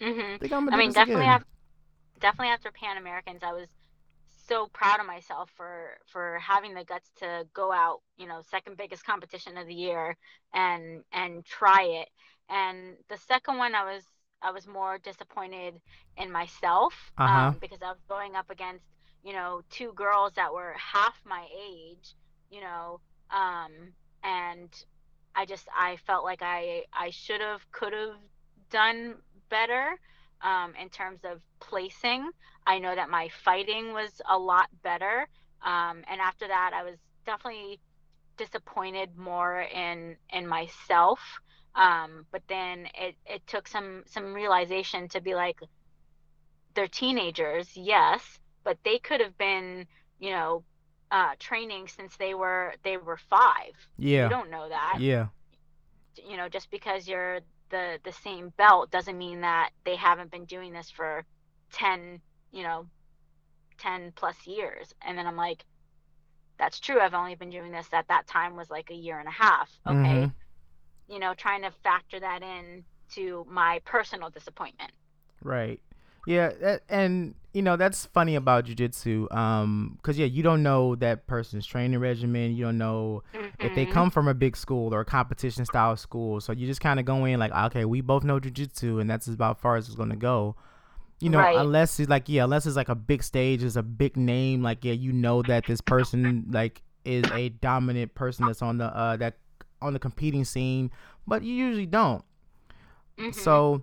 [0.00, 0.34] Mm-hmm.
[0.34, 1.46] I think I'm gonna I do mean, this definitely after,
[2.18, 3.68] definitely after Pan Americans, I was
[4.48, 8.76] so proud of myself for for having the guts to go out, you know, second
[8.76, 10.16] biggest competition of the year
[10.52, 12.08] and and try it.
[12.48, 14.02] And the second one, I was
[14.42, 15.80] I was more disappointed
[16.16, 17.52] in myself Uh-huh.
[17.52, 18.84] um, because I was going up against
[19.22, 22.14] you know two girls that were half my age,
[22.50, 24.70] you know, um, and
[25.34, 28.16] I just I felt like I I should have could have
[28.70, 29.16] done
[29.50, 29.96] better
[30.42, 32.30] um, in terms of placing.
[32.66, 35.28] I know that my fighting was a lot better.
[35.62, 36.96] Um, and after that, I was
[37.26, 37.80] definitely
[38.36, 41.20] disappointed more in in myself.
[41.74, 45.60] Um, but then it it took some some realization to be like,
[46.74, 49.86] they're teenagers, yes, but they could have been,
[50.18, 50.64] you know,
[51.10, 53.74] uh, training since they were they were five.
[53.98, 54.24] Yeah.
[54.24, 54.96] You don't know that.
[55.00, 55.26] Yeah.
[56.28, 60.44] You know, just because you're the the same belt doesn't mean that they haven't been
[60.46, 61.24] doing this for
[61.72, 62.86] 10 you know
[63.78, 65.64] 10 plus years and then i'm like
[66.58, 69.28] that's true i've only been doing this at that time was like a year and
[69.28, 70.32] a half okay Mhm.
[71.08, 74.92] You know trying to factor that in to my personal disappointment
[75.42, 75.80] Right.
[76.26, 80.94] Yeah, that, and you know that's funny about jujitsu, um, because yeah, you don't know
[80.96, 82.54] that person's training regimen.
[82.54, 83.22] You don't know
[83.60, 83.90] if they Mhm.
[83.92, 86.40] come from a big school or a competition style school.
[86.40, 89.26] So you just kind of go in like, okay, we both know jujitsu, and that's
[89.26, 90.54] about far as it's gonna go.
[91.20, 91.56] You know, Right.
[91.56, 94.62] unless it's like yeah, unless it's like a big stage, it's a big name.
[94.62, 98.84] Like yeah, you know that this person like is a dominant person that's on the
[98.94, 99.38] uh that
[99.80, 100.90] on the competing scene,
[101.26, 102.24] but you usually don't.
[103.18, 103.34] Mhm.
[103.34, 103.82] So,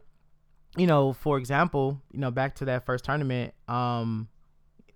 [0.77, 4.27] you know, for example, you know, back to that first tournament, um,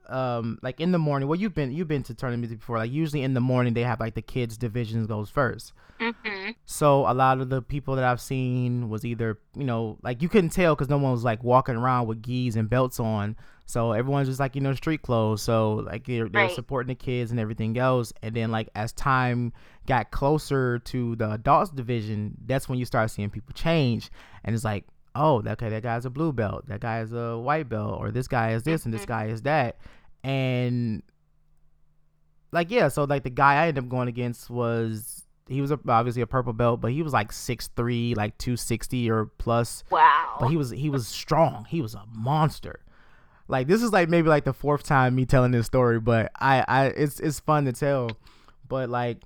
[0.07, 1.29] um, like in the morning.
[1.29, 2.77] Well, you've been you've been to tournaments before.
[2.77, 5.71] Like usually in the morning they have like the kids divisions goes first.
[5.99, 6.55] Mhm.
[6.65, 10.29] So a lot of the people that I've seen was either you know like you
[10.29, 13.35] couldn't tell because no one was like walking around with gis and belts on.
[13.69, 15.43] So everyone's just like you know street clothes.
[15.43, 16.51] So like they're, they're Right.
[16.51, 18.11] supporting the kids and everything else.
[18.23, 19.53] And then like as time
[19.85, 24.09] got closer to the adults division, that's when you start seeing people change.
[24.43, 27.69] And it's like oh okay that guy's a blue belt, that guy is a white
[27.69, 29.07] belt, or this guy is this and this Mhm.
[29.07, 29.77] guy is that.
[30.23, 31.03] And
[32.51, 35.79] like yeah, so like the guy I ended up going against was he was a,
[35.87, 39.83] obviously a purple belt, but he was like 6'3", like 260 or plus.
[39.91, 41.65] wow But he was he was strong.
[41.69, 42.79] He was a monster.
[43.49, 46.63] Like this is like maybe like the fourth time me telling this story, but I
[46.67, 48.11] I it's it's fun to tell.
[48.67, 49.17] But like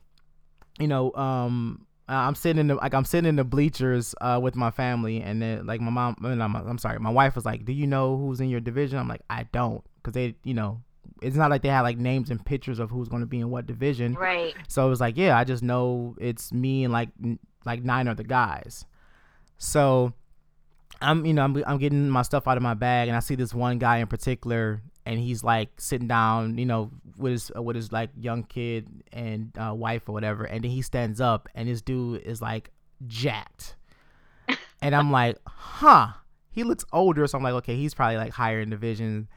[0.80, 4.56] you know, um I'm sitting in the like I'm sitting in the bleachers uh with
[4.56, 7.74] my family and then like my mom I'm, I'm sorry, my wife was like, "Do
[7.74, 10.82] you know who's in your division?" I'm like, "I don't." Cuz they, you know,
[11.22, 13.50] it's not like they had like names and pictures of who's going to be in
[13.50, 14.14] what division.
[14.14, 17.84] right So it was like, yeah, I just know it's me and like n- like
[17.84, 18.86] nine other guys.
[19.58, 20.14] So
[21.04, 23.36] I'm you know I'm I'm getting my stuff out of my bag and I see
[23.36, 27.76] this one guy in particular and he's like sitting down, you know, with his with
[27.76, 31.68] his like young kid and uh, wife or whatever, and then he stands up and
[31.68, 32.72] this dude is like
[33.06, 33.76] jacked,
[34.82, 36.08] and I'm like, huh.
[36.52, 39.28] He looks older, so I'm like, okay, he's probably like higher in division,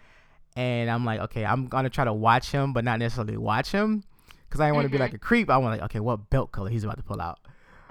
[0.54, 4.04] and I'm like, okay, I'm gonna try to watch him, but not necessarily watch him,
[4.46, 5.00] because I want to be Mhm.
[5.00, 5.48] like a creep.
[5.48, 7.38] I want like, okay, what belt color he's about to pull out.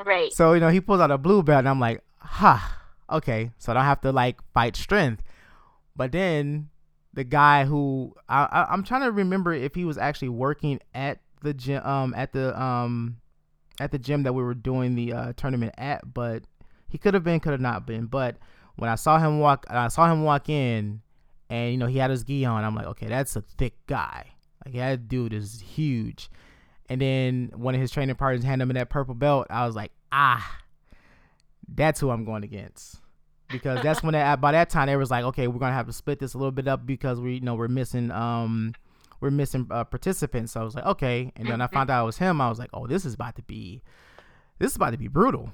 [0.06, 2.78] right So you know, he pulls out a blue belt, and I'm like, ha,
[3.10, 3.52] okay.
[3.58, 5.24] So I don't have to like fight strength.
[5.96, 6.70] But then
[7.14, 11.20] the guy who I, I I'm trying to remember if he was actually working at
[11.42, 13.18] the gym, um, at the um,
[13.80, 16.44] at the gym that we were doing the uh, tournament at, but
[16.88, 18.06] he could have been, could have not been.
[18.06, 18.38] But
[18.76, 21.02] when I saw him walk, I saw him walk in,
[21.50, 22.64] and you know he had his gi on.
[22.64, 24.32] I'm like, okay, that's a thick guy.
[24.66, 26.30] Like that dude is huge.
[26.88, 29.48] And then one of his training partners handed him that purple belt.
[29.50, 30.60] I was like, ah,
[31.68, 33.02] that's who I'm going against.
[33.50, 35.94] Because that's when that, by that time they was like, okay, we're gonna have to
[35.94, 38.74] split this a little bit up because we you know we're missing um
[39.20, 40.54] we're missing uh, participants.
[40.54, 41.32] So I was like, okay.
[41.36, 42.42] And then I found out it was him.
[42.42, 43.82] I was like, oh, this is about to be
[44.60, 45.52] this is about to be brutal.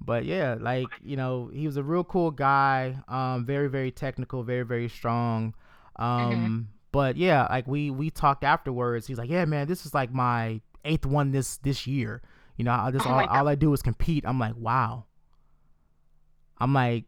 [0.00, 2.96] But yeah, like you know, he was a real cool guy.
[3.08, 5.54] Um, very very technical, very very strong.
[5.96, 9.06] Um, but yeah, like we we talked afterwards.
[9.06, 12.22] He's like, yeah, man, this is like my eighth one this this year.
[12.56, 14.24] You know, I, this Oh all, all I do is compete.
[14.26, 15.04] I'm like, wow.
[16.58, 17.04] I'm like,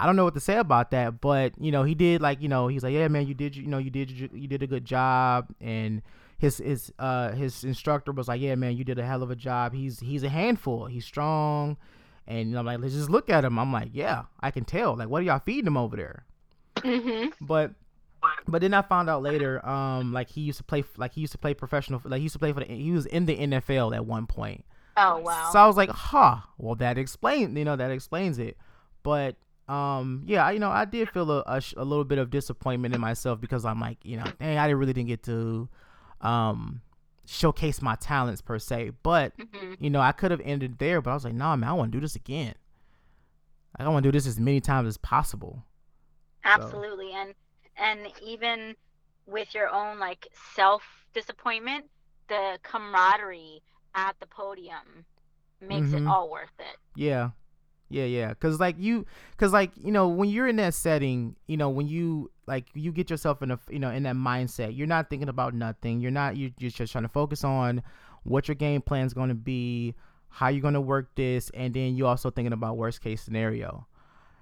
[0.00, 2.48] I don't know what to say about that, but you know, he did like, you
[2.48, 4.84] know, he's like, yeah, man, you did, you know, you did, you did a good
[4.84, 6.02] job, and
[6.38, 9.36] his his uh his instructor was like, yeah, man, you did a hell of a
[9.36, 9.74] job.
[9.74, 10.86] He's he's a handful.
[10.86, 11.76] He's strong,
[12.26, 13.58] and I'm like, let's just look at him.
[13.58, 14.96] I'm like, yeah, I can tell.
[14.96, 16.24] Like, what are y'all feeding him over there?
[16.76, 17.32] Mhm.
[17.40, 17.72] But
[18.48, 21.32] but then I found out later, um, like he used to play, like he used
[21.32, 23.94] to play professional, like he used to play for the, he was in the NFL
[23.94, 24.64] at one point.
[24.96, 28.56] Oh wow So I was like, huh, well that explains, you know, that explains it.
[29.02, 29.36] But
[29.68, 32.30] um, yeah, I- you know, I did feel a, a, sh- a little bit of
[32.30, 35.68] disappointment in myself because I'm like, you know, dang, I really didn't get to
[36.20, 36.80] um
[37.26, 38.92] showcase my talents per se.
[39.02, 39.76] But Mhm.
[39.80, 41.92] you know, I could have ended there, but I was like, nah, man, I want
[41.92, 42.54] to do this again.
[43.76, 45.64] I want to do this as many times as possible.
[46.44, 47.34] absolutely and
[47.76, 48.74] and even
[49.26, 50.82] with your own like self
[51.14, 51.84] disappointment
[52.28, 53.62] the camaraderie
[53.96, 55.04] at the podium
[55.60, 56.02] makes Mhm.
[56.02, 57.30] it all worth it Yeah.
[57.88, 58.34] Yeah, yeah.
[58.34, 61.86] Cause like you, cause like you know, when you're in that setting, you know, when
[61.86, 65.28] you like you get yourself in a, you know, in that mindset, you're not thinking
[65.28, 66.00] about nothing.
[66.00, 66.36] You're not.
[66.36, 67.84] You're just just trying to focus on
[68.24, 69.94] what your game plan is going to be,
[70.28, 73.86] how you're going to work this, and then you're also thinking about worst case scenario.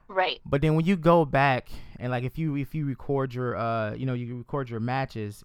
[0.09, 0.41] Right.
[0.47, 3.93] But then when you go back and like if you if you record your uh
[3.93, 5.45] you know you record your matches,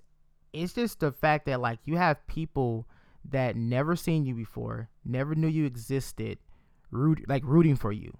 [0.53, 2.87] it's just the fact that like you have people
[3.25, 6.37] that never seen you before, never knew you existed,
[6.91, 8.17] root like rooting for you.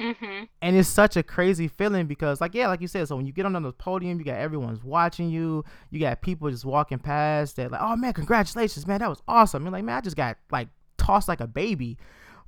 [0.00, 0.48] Mhm.
[0.60, 3.32] And it's such a crazy feeling because, like, yeah, like you said, so when you
[3.32, 5.64] get on the podium, you got everyone's watching you.
[5.90, 9.62] You got people just walking past that, like, oh man, congratulations, man, that was awesome.
[9.62, 10.68] You're like, man, I just got like
[10.98, 11.98] tossed like a baby.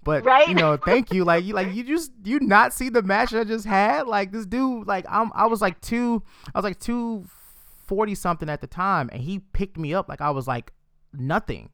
[0.02, 0.48] But Right.
[0.48, 1.24] you know, thank you.
[1.24, 4.06] Like you, like you just you not see the match that I just had.
[4.08, 6.22] Like this dude, like I'm, I was like two,
[6.54, 7.24] I was like two
[7.86, 10.72] forty something at the time, and he picked me up like I was like
[11.18, 11.70] nothing.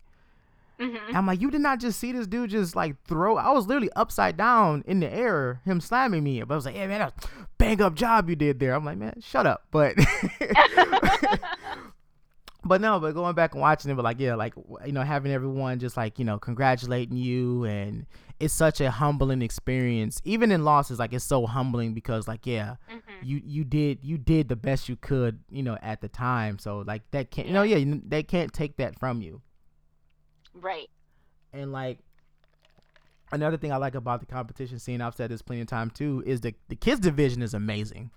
[0.81, 0.99] Mhm.
[1.15, 3.37] I'm like, you did not just see this dude just like throw.
[3.37, 6.43] I was literally upside down in the air, him slamming me.
[6.43, 7.27] But I was like, yeah, man, that
[7.59, 8.75] bang up job you did there.
[8.75, 9.65] I'm like, man, shut up.
[9.71, 9.97] But
[12.65, 14.55] but no, but going back and watching it, but like, yeah, like
[14.87, 18.07] you know, having everyone just like you know congratulating you, and
[18.41, 20.21] it's such a humbling experience.
[20.25, 23.01] Even in losses, like it's so humbling because like, yeah, Mhm.
[23.23, 26.59] you you did you did the best you could, you know, at the time.
[26.59, 29.43] So like that can't, you know, yeah, they can't take that from you.
[30.55, 30.89] Right.
[31.53, 31.99] And like
[33.33, 36.23] another thing I like about the competition scene, I've said this plenty of time too,
[36.27, 38.11] is the the kids division is amazing.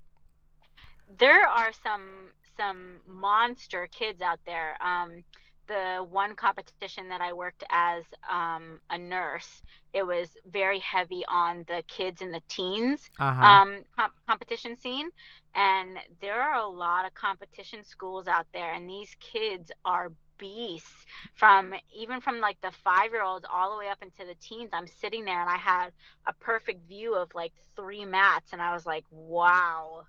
[1.20, 2.02] there are some
[2.58, 4.78] some monster kids out there.
[4.82, 5.24] Um,
[5.68, 9.62] the one competition that I worked as um, a nurse,
[9.94, 13.60] it was very heavy on the kids and the teens Uh huh.
[13.62, 15.10] um, com- competition scene,
[15.56, 21.06] and there are a lot of competition schools out there, and these kids are beasts
[21.36, 24.70] from even from like the five year olds all the way up into the teens
[24.74, 25.90] i'm sitting there and i had
[26.26, 30.04] a perfect view of like three mats and i was like wow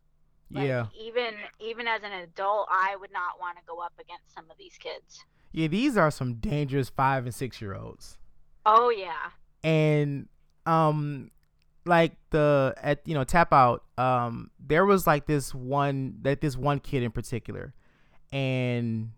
[0.55, 0.87] like, yeah.
[0.99, 4.57] even even as an adult, I would not want to go up against some of
[4.59, 5.25] these kids.
[5.55, 5.69] Yeah.
[5.69, 8.19] These are some dangerous five and six year olds.
[8.67, 9.31] Oh yeah.
[9.63, 10.29] and
[10.67, 11.31] um
[11.87, 16.57] like the at you know tap out um there was like this one that this
[16.57, 17.75] one kid in particular
[18.33, 19.11] and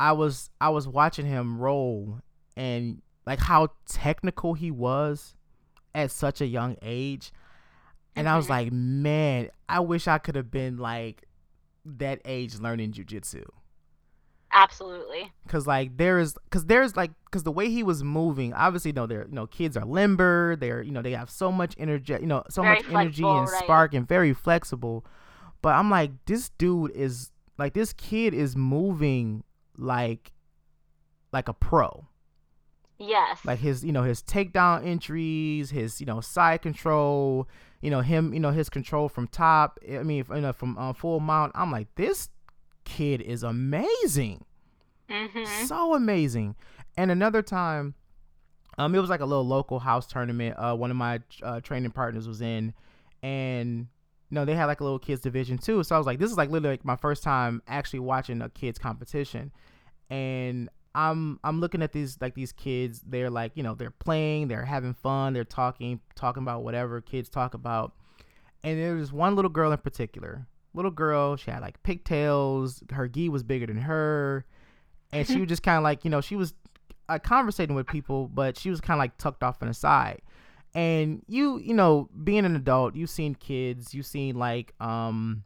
[0.00, 2.20] i was i was watching him roll
[2.56, 5.34] and like how technical he was
[5.94, 7.30] at such a young age
[8.16, 8.50] and i was Mhm.
[8.50, 11.24] like man i wish i could have been like
[11.84, 13.44] that age learning jujitsu
[14.52, 15.32] Absolutely.
[15.48, 18.94] Cause like there is, cause there's like, cause the way he was moving, obviously, you
[18.94, 20.56] know, they're, you know, kids are limber.
[20.56, 23.48] They're, you know, they have so much energy, you know, so Very much energy and
[23.48, 23.62] right.
[23.62, 25.06] spark and very flexible.
[25.62, 29.44] But I'm like, this dude is like, this kid is moving
[29.78, 30.32] like,
[31.32, 32.06] like a pro.
[32.98, 33.40] Yes.
[33.44, 37.48] Like his, you know, his takedown entries, his, you know, side control,
[37.80, 39.78] you know, him, you know, his control from top.
[39.90, 41.52] I mean, you know, from uh, full mount.
[41.54, 42.28] I'm like, this
[42.84, 44.44] kid is amazing
[45.08, 46.56] hmm so amazing.
[46.96, 47.94] And another time,
[48.78, 50.56] um, it was like a little local house tournament.
[50.58, 52.72] Uh, one of my uh, training partners was in,
[53.22, 53.86] and
[54.30, 55.82] you know they had like a little kids division too.
[55.82, 58.48] So I was like, this is like literally like my first time actually watching a
[58.48, 59.52] kids competition,
[60.08, 63.02] and I'm I'm looking at these like these kids.
[63.06, 67.28] They're like you know they're playing, they're having fun, they're talking talking about whatever kids
[67.28, 67.92] talk about.
[68.64, 70.46] And there's one little girl in particular.
[70.74, 72.82] Little girl, she had like pigtails.
[72.92, 74.46] Her gi was bigger than her
[75.12, 76.54] and she was just kind of like you know she was
[77.08, 80.22] uh, conversating with people but she was kind of like tucked off on the side
[80.74, 85.44] and you you know being an adult you've seen kids you've seen like um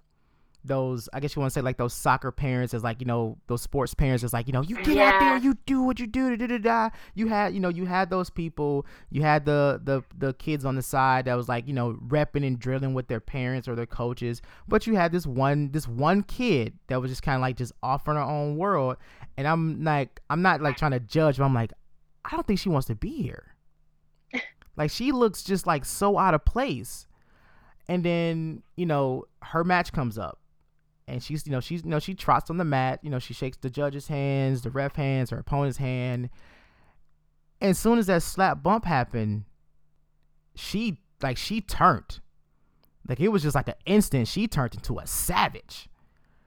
[0.67, 3.37] those i guess you want to say like those soccer parents is like you know
[3.47, 6.07] those sports parents is like you know you get out there you do what you
[6.07, 6.97] do da, da, da, da.
[7.15, 10.75] you had you know you had those people you had the the the kids on
[10.75, 13.87] the side that was like you know repping and drilling with their parents or their
[13.87, 17.57] coaches but you had this one this one kid that was just kind of like
[17.57, 18.97] just off in her own world
[19.37, 21.73] and i'm like i'm not like trying to judge but i'm like
[22.25, 23.55] i don't think she wants to be here.
[24.79, 27.07] Like she looks just like so out of place
[27.89, 30.39] and then you know her match comes up
[31.09, 33.33] and she's you know she's you know she trots on the mat you know she
[33.35, 36.29] shakes the judge's hands the ref hands her opponent's hand.
[37.61, 39.45] And as soon as that slap bump happened
[40.55, 42.21] she like she turned.
[43.09, 45.89] Like it was just like an instant she turned into a savage.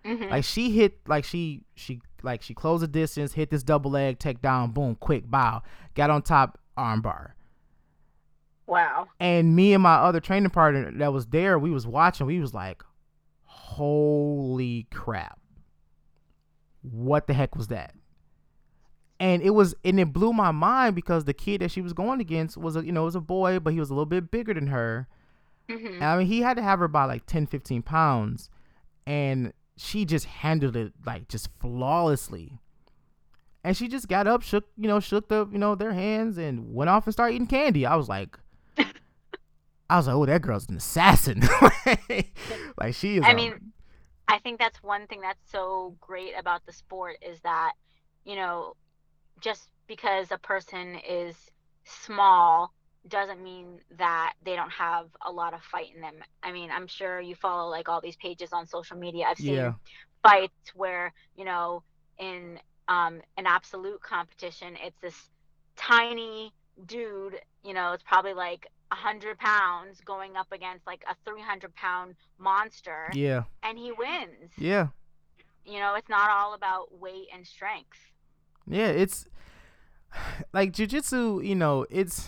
[0.05, 3.91] Hmm like she hit like she she like she closed the distance hit this double
[3.91, 5.61] leg take down boom quick bow
[5.93, 7.31] got on top armbar.
[8.67, 9.07] Wow.
[9.19, 12.53] and me and my other training partner that was there we was watching we was
[12.53, 12.83] like
[13.77, 15.39] holy crap
[16.81, 17.93] what the heck was that
[19.19, 22.19] and it was and it blew my mind because the kid that she was going
[22.21, 24.53] against was a you know was a boy but he was a little bit bigger
[24.53, 25.07] than her
[25.69, 28.49] hmm I mean, he had to have her by like 10, 15 pounds,
[29.05, 32.57] and she just handled it like just flawlessly.
[33.63, 36.73] and she just got up, shook you know, shook the you know their hands, and
[36.73, 37.85] went off and started eating candy.
[37.85, 38.39] I was like.
[39.89, 41.41] I was like, "Oh, that girl's an assassin!"
[42.77, 43.25] like she is.
[43.25, 43.53] I mean,
[44.27, 47.73] I think that's one thing that's so great about the sport is that,
[48.25, 48.75] you know,
[49.41, 51.35] just because a person is
[51.85, 52.71] small
[53.07, 56.15] doesn't mean that they don't have a lot of fight in them.
[56.43, 59.25] I mean, I'm sure you follow like all these pages on social media.
[59.27, 59.73] I've seen Yeah.
[60.21, 61.83] fights where, you know,
[62.19, 65.29] in um, an absolute competition, it's this
[65.75, 66.53] tiny
[66.85, 71.73] dude, you know, it's probably like a hundred pounds going up against like a 300
[71.75, 74.51] pound monster Yeah, and he wins.
[74.57, 74.87] yeah,
[75.65, 77.97] You know, it's not all about weight and strength.
[78.67, 78.87] yeah.
[78.87, 79.25] It's
[80.53, 81.45] like jujitsu.
[81.45, 82.27] You know, it's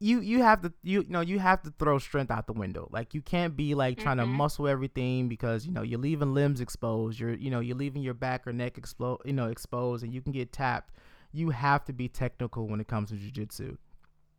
[0.00, 0.20] you.
[0.20, 0.72] You have to.
[0.82, 2.88] You, you know, you have to throw strength out the window.
[2.90, 4.30] Like you can't be like trying to Mhm.
[4.30, 7.20] muscle everything because you know you're leaving limbs exposed.
[7.20, 9.20] You're you know you're leaving your back or neck explode.
[9.24, 10.92] You know, exposed, and you can get tapped.
[11.32, 13.78] You have to be technical when it comes to jujitsu.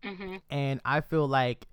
[0.04, 1.68] Hmm and I feel like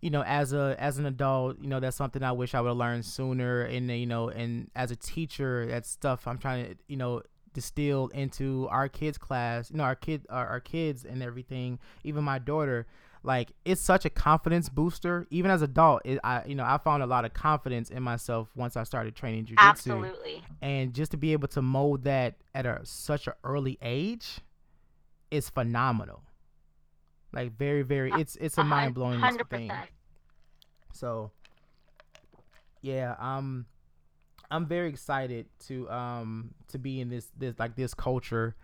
[0.00, 2.68] you know as a as an adult you know that's something I wish I would
[2.68, 6.74] have learned sooner and you know and as a teacher that's stuff I'm trying to
[6.88, 7.22] you know
[7.54, 12.24] distill into our kids class you know our kid our, our kids and everything even
[12.24, 12.86] my daughter.
[13.24, 15.26] Like it's such a confidence booster.
[15.30, 18.48] Even as adult it, I you know I found a lot of confidence in myself
[18.54, 20.44] once I started training jujitsu Absolutely.
[20.62, 24.38] and just to be able to mold that at a such an early age
[25.32, 26.22] is phenomenal
[27.32, 29.20] like very very it's it's a mind blowing
[29.50, 29.70] thing.
[30.92, 31.30] so
[32.82, 33.66] yeah um
[34.50, 38.54] i'm very excited to um to be in this this like this culture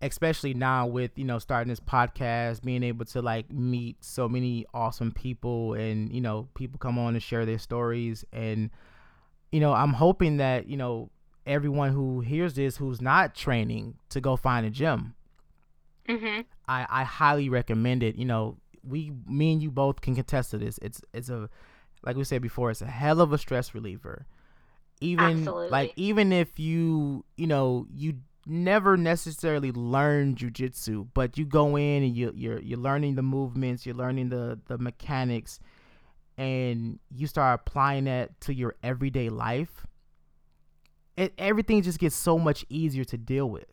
[0.00, 4.64] especially now with you know starting this podcast being able to like meet so many
[4.72, 8.24] awesome people and you know people come on and share their stories.
[8.32, 8.70] And
[9.50, 11.10] you know i'm hoping that you know
[11.46, 15.14] everyone who hears this who's not training to go find a gym
[16.08, 18.16] hmm I, I highly recommend it.
[18.16, 20.78] You know, we me and you both can contest to this.
[20.82, 21.48] It's it's a
[22.02, 24.26] like we said before, it's a hell of a stress reliever.
[25.00, 25.68] Even Absolutely.
[25.70, 28.14] like even if you you know you
[28.46, 33.86] never necessarily learn jujitsu, but you go in and you you're you're learning the movements,
[33.86, 35.60] you're learning the the mechanics,
[36.36, 39.86] and you start applying that to your everyday life.
[41.16, 43.66] It everything just gets so much easier to deal with.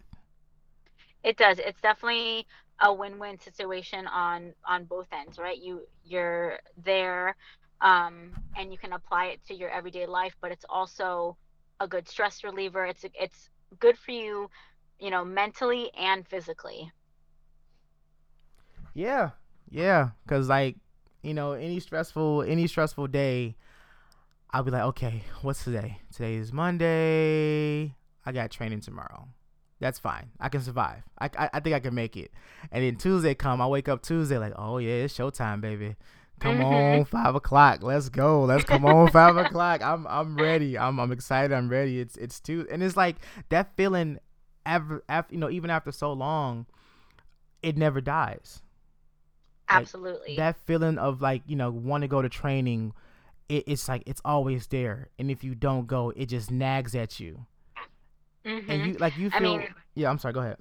[1.26, 1.60] It does.
[1.60, 2.48] It's definitely
[2.82, 5.58] a win-win situation on on both ends, right?
[5.58, 7.36] You you're there,
[7.82, 11.36] um, and you can apply it to your everyday life, but it's also
[11.82, 12.86] a good stress reliever.
[12.86, 13.50] It's it's
[13.80, 14.50] good for you,
[15.00, 16.92] you know, mentally and physically.
[18.94, 19.32] Yeah,
[19.70, 20.78] yeah, cause like
[21.24, 23.56] you know, any stressful any stressful day,
[24.52, 26.00] I'll be like, okay, what's today?
[26.14, 27.96] Today is Monday.
[28.26, 29.28] I got training tomorrow.
[29.80, 30.32] That's fine.
[30.40, 31.04] I can survive.
[31.20, 32.32] I, I, I think I can make it.
[32.72, 35.96] And then Tuesday come, I wake up Tuesday like, oh yeah, it's showtime, baby.
[36.40, 37.00] Come Mhm.
[37.00, 37.82] on, five o'clock.
[37.84, 38.44] Let's go.
[38.44, 39.82] Let's come on, five o'clock.
[39.82, 40.78] I'm I'm ready.
[40.78, 41.54] I'm I'm excited.
[41.54, 42.00] I'm ready.
[42.00, 43.18] It's it's too and it's like
[43.50, 44.20] that feeling
[44.66, 46.66] ever after you know even after so long,
[47.62, 48.62] it never dies
[49.70, 50.36] Like, Absolutely.
[50.38, 52.94] that feeling of like you know want to go to training
[53.50, 57.20] it, it's like it's always there and if you don't go it just nags at
[57.20, 57.46] you
[58.46, 58.70] Mhm.
[58.70, 60.58] and you like you I feel mean- yeah i'm sorry go ahead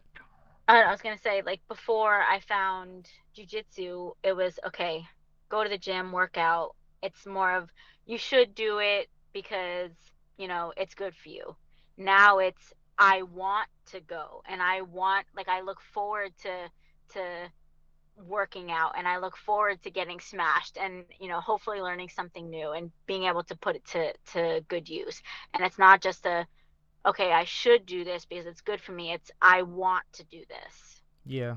[0.68, 5.04] I was gonna say, like before I found jujitsu, it was okay,
[5.48, 6.74] go to the gym, work out.
[7.02, 7.70] It's more of
[8.06, 9.92] you should do it because,
[10.38, 11.56] you know, it's good for you.
[11.98, 16.70] Now it's I want to go and I want like I look forward to
[17.14, 17.50] to
[18.16, 22.48] working out and I look forward to getting smashed and, you know, hopefully learning something
[22.48, 25.20] new and being able to put it to to good use.
[25.54, 26.46] And it's not just a
[27.06, 29.12] okay, I should do this because it's good for me.
[29.12, 31.02] It's I want to do this.
[31.24, 31.56] yeah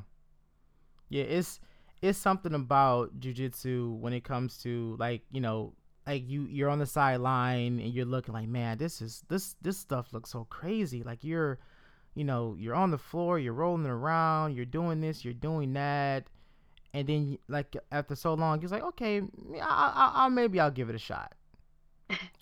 [1.10, 1.60] yeah it's
[2.02, 5.74] it's something about jujitsu when it comes to like you know
[6.06, 9.78] like you you're on the sideline and you're looking like man this is this this
[9.78, 11.60] stuff looks so crazy like you're
[12.16, 16.26] you know you're on the floor you're rolling around you're doing this you're doing that
[16.94, 19.22] and then like after so long it's like okay
[19.62, 21.34] I, I, I maybe i'll give it a shot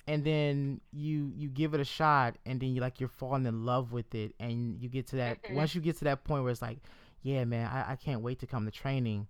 [0.08, 3.66] and then you you give it a shot and then you like you're falling in
[3.66, 5.56] love with it and you get to that Mhm.
[5.56, 6.80] once you get to that point where it's like
[7.24, 9.28] yeah man I, I can't wait to come to training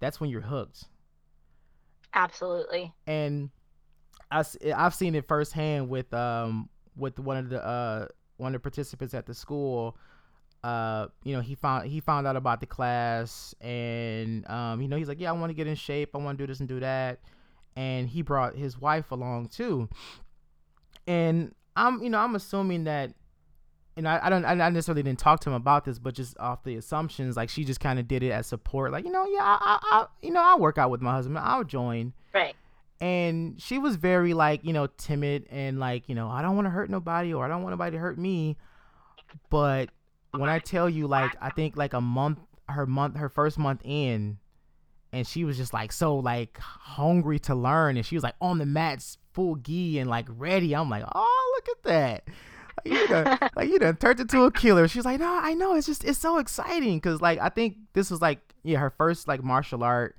[0.00, 0.84] that's when you're hooked
[2.14, 2.92] Absolutely.
[3.06, 3.50] and
[4.30, 4.40] I,
[4.74, 8.06] I, have seen it firsthand with um with one of the uh
[8.38, 9.96] one of the participants at the school
[10.64, 14.96] uh you know he found he found out about the class and um you know
[14.96, 16.68] he's like yeah I want to get in shape I want to do this and
[16.68, 17.20] do that
[17.76, 19.88] and he brought his wife along too.
[21.06, 23.12] And I'm you know I'm assuming that
[23.96, 26.64] and I, I don't I necessarily didn't talk to him about this, but just off
[26.64, 29.42] the assumptions, like she just kind of did it as support, like you know, yeah,
[29.42, 32.54] I, I, I you know, I'll work out with my husband, I'll join, right.
[32.98, 36.66] And she was very like you know timid and like you know I don't want
[36.66, 38.56] to hurt nobody or I don't want nobody to hurt me,
[39.50, 39.90] but
[40.32, 43.80] when I tell you like I think like a month her month her first month
[43.84, 44.38] in,
[45.16, 48.58] and she was just like so like hungry to learn, and she was like on
[48.58, 50.74] the mats full gi and like ready.
[50.74, 52.28] I'm like, oh look at that
[52.84, 54.88] you know, like you know, turned into a killer.
[54.88, 55.74] She's like, no, I know.
[55.74, 59.28] It's just it's so exciting because like I think this was like yeah her first
[59.28, 60.16] like martial art,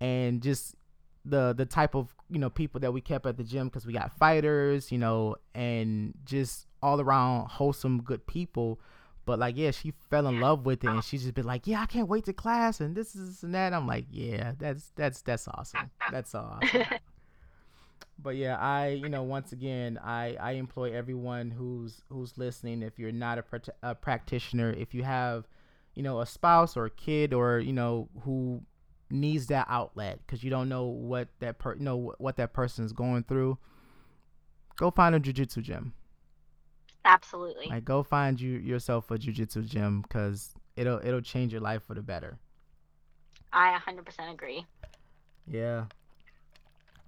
[0.00, 0.74] and just
[1.24, 3.92] the the type of you know people that we kept at the gym because we
[3.92, 8.80] got fighters, you know, and just all around wholesome good people.
[9.30, 11.82] But like yeah, she fell in love with it, and she's just been like, yeah,
[11.82, 13.72] I can't wait to class, and this is and that.
[13.72, 15.88] I'm like, yeah, that's that's that's awesome.
[16.10, 16.82] That's awesome.
[18.18, 22.82] but yeah, I you know once again I I employ everyone who's who's listening.
[22.82, 23.44] If you're not a,
[23.84, 25.46] a practitioner, if you have
[25.94, 28.62] you know a spouse or a kid or you know who
[29.10, 32.84] needs that outlet because you don't know what that per you know what that person
[32.84, 33.56] is going through,
[34.74, 35.92] go find a jujitsu gym.
[37.04, 37.66] Absolutely.
[37.66, 41.94] Like go find you yourself a jujitsu gym because it'll it'll change your life for
[41.94, 42.38] the better.
[43.52, 44.64] I 100% agree.
[45.46, 45.86] Yeah.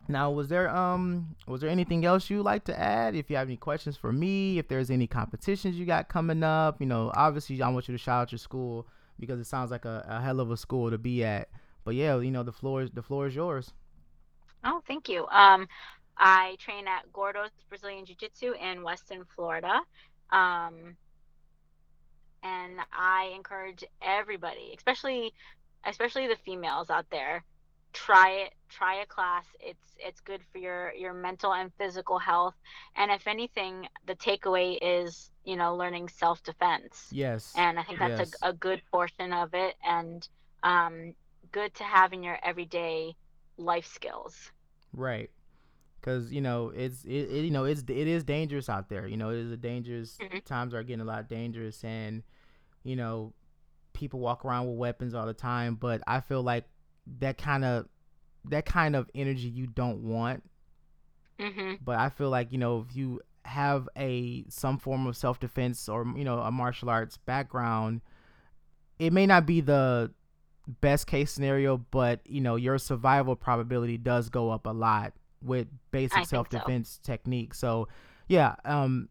[0.09, 3.15] Now, was there um was there anything else you'd like to add?
[3.15, 6.81] If you have any questions for me, if there's any competitions you got coming up,
[6.81, 8.87] you know, obviously I want you to shout out your school
[9.21, 11.49] because it sounds like a, a hell of a school to be at.
[11.85, 13.73] But yeah, you know, the floor is the floor is yours.
[14.65, 15.27] Oh, thank you.
[15.29, 15.69] Um,
[16.17, 19.81] I train at Gordo's Brazilian Jiu Jitsu in Weston, Florida.
[20.31, 20.97] Um,
[22.43, 25.33] and I encourage everybody, especially
[25.85, 27.45] especially the females out there,
[27.93, 29.45] try it try a class.
[29.61, 32.55] It's it's good for your your mental and physical health.
[32.97, 37.09] And if anything the takeaway is you know learning self-defense.
[37.11, 37.53] Yes.
[37.57, 38.35] And i think that's yes.
[38.43, 39.75] a, a good portion of it.
[39.87, 40.27] And
[40.63, 41.15] um
[41.53, 43.15] good to have in your everyday
[43.57, 44.51] life skills.
[44.93, 45.31] Right
[46.03, 49.17] because you know it's it, it, you know it's it is dangerous out there you
[49.17, 50.39] know it is a dangerous mm-hmm.
[50.41, 52.23] times are getting a lot dangerous and
[52.83, 53.33] you know
[53.93, 56.65] people walk around with weapons all the time but i feel like
[57.21, 57.87] that kind of
[58.45, 60.43] that kind of energy you don't want.
[61.39, 61.75] Mm-hmm.
[61.85, 65.89] But I feel like you know if you have a some form of self defense
[65.89, 68.01] or you know a martial arts background,
[68.99, 70.13] it may not be the
[70.81, 75.13] best case scenario, but you know your survival probability does go up a lot
[75.43, 77.13] with basic self defense so.
[77.13, 77.59] techniques.
[77.59, 77.89] So
[78.29, 79.09] yeah, um,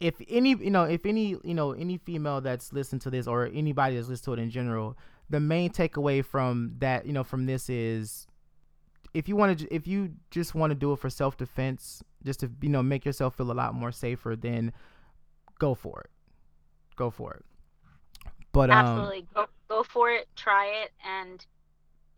[0.00, 3.46] if any you know if any you know any female that's listened to this or
[3.52, 4.96] anybody that's listened to it in general
[5.30, 8.26] the main takeaway from that, you know, from this is
[9.14, 12.40] if you want to, if you just want to do it for self defense, just
[12.40, 14.72] to you know make yourself feel a lot more safer, then
[15.58, 16.10] go for it.
[16.96, 17.44] Go for it.
[18.52, 21.44] But um, absolutely, go go for it, try it, and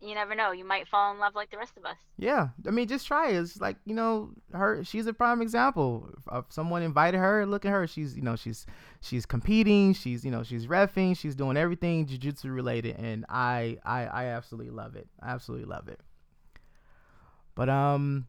[0.01, 0.51] you never know.
[0.51, 1.97] You might fall in love like the rest of us.
[2.17, 3.35] Yeah, I mean, just try it.
[3.35, 4.83] It's like you know, her.
[4.83, 7.45] She's a prime example of someone invited her.
[7.45, 7.85] Look at her.
[7.87, 8.65] She's you know, she's
[9.01, 9.93] she's competing.
[9.93, 11.17] She's you know, she's refing.
[11.17, 15.07] She's doing everything jujitsu related, and I I I absolutely love it.
[15.21, 15.99] Absolutely love it.
[17.55, 18.27] But um,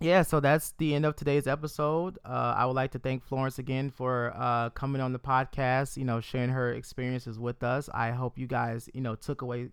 [0.00, 0.22] yeah.
[0.22, 2.18] So that's the end of today's episode.
[2.24, 5.96] Uh, I would like to thank Florence again for uh coming on the podcast.
[5.96, 7.88] You know, sharing her experiences with us.
[7.94, 9.68] I hope you guys you know took away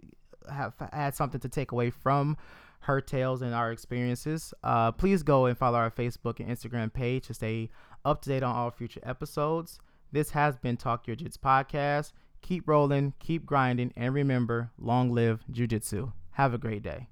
[0.50, 2.38] have had something to take away from
[2.82, 7.28] her tales and our experiences, uh, please go and follow our Facebook and Instagram page
[7.28, 7.70] to stay
[8.04, 9.80] up to date on all future episodes.
[10.12, 12.14] This has been Talk Yo Jits podcast.
[12.42, 16.12] Keep rolling, keep grinding, and remember, long live Jiu Jitsu.
[16.34, 17.08] Have a great day.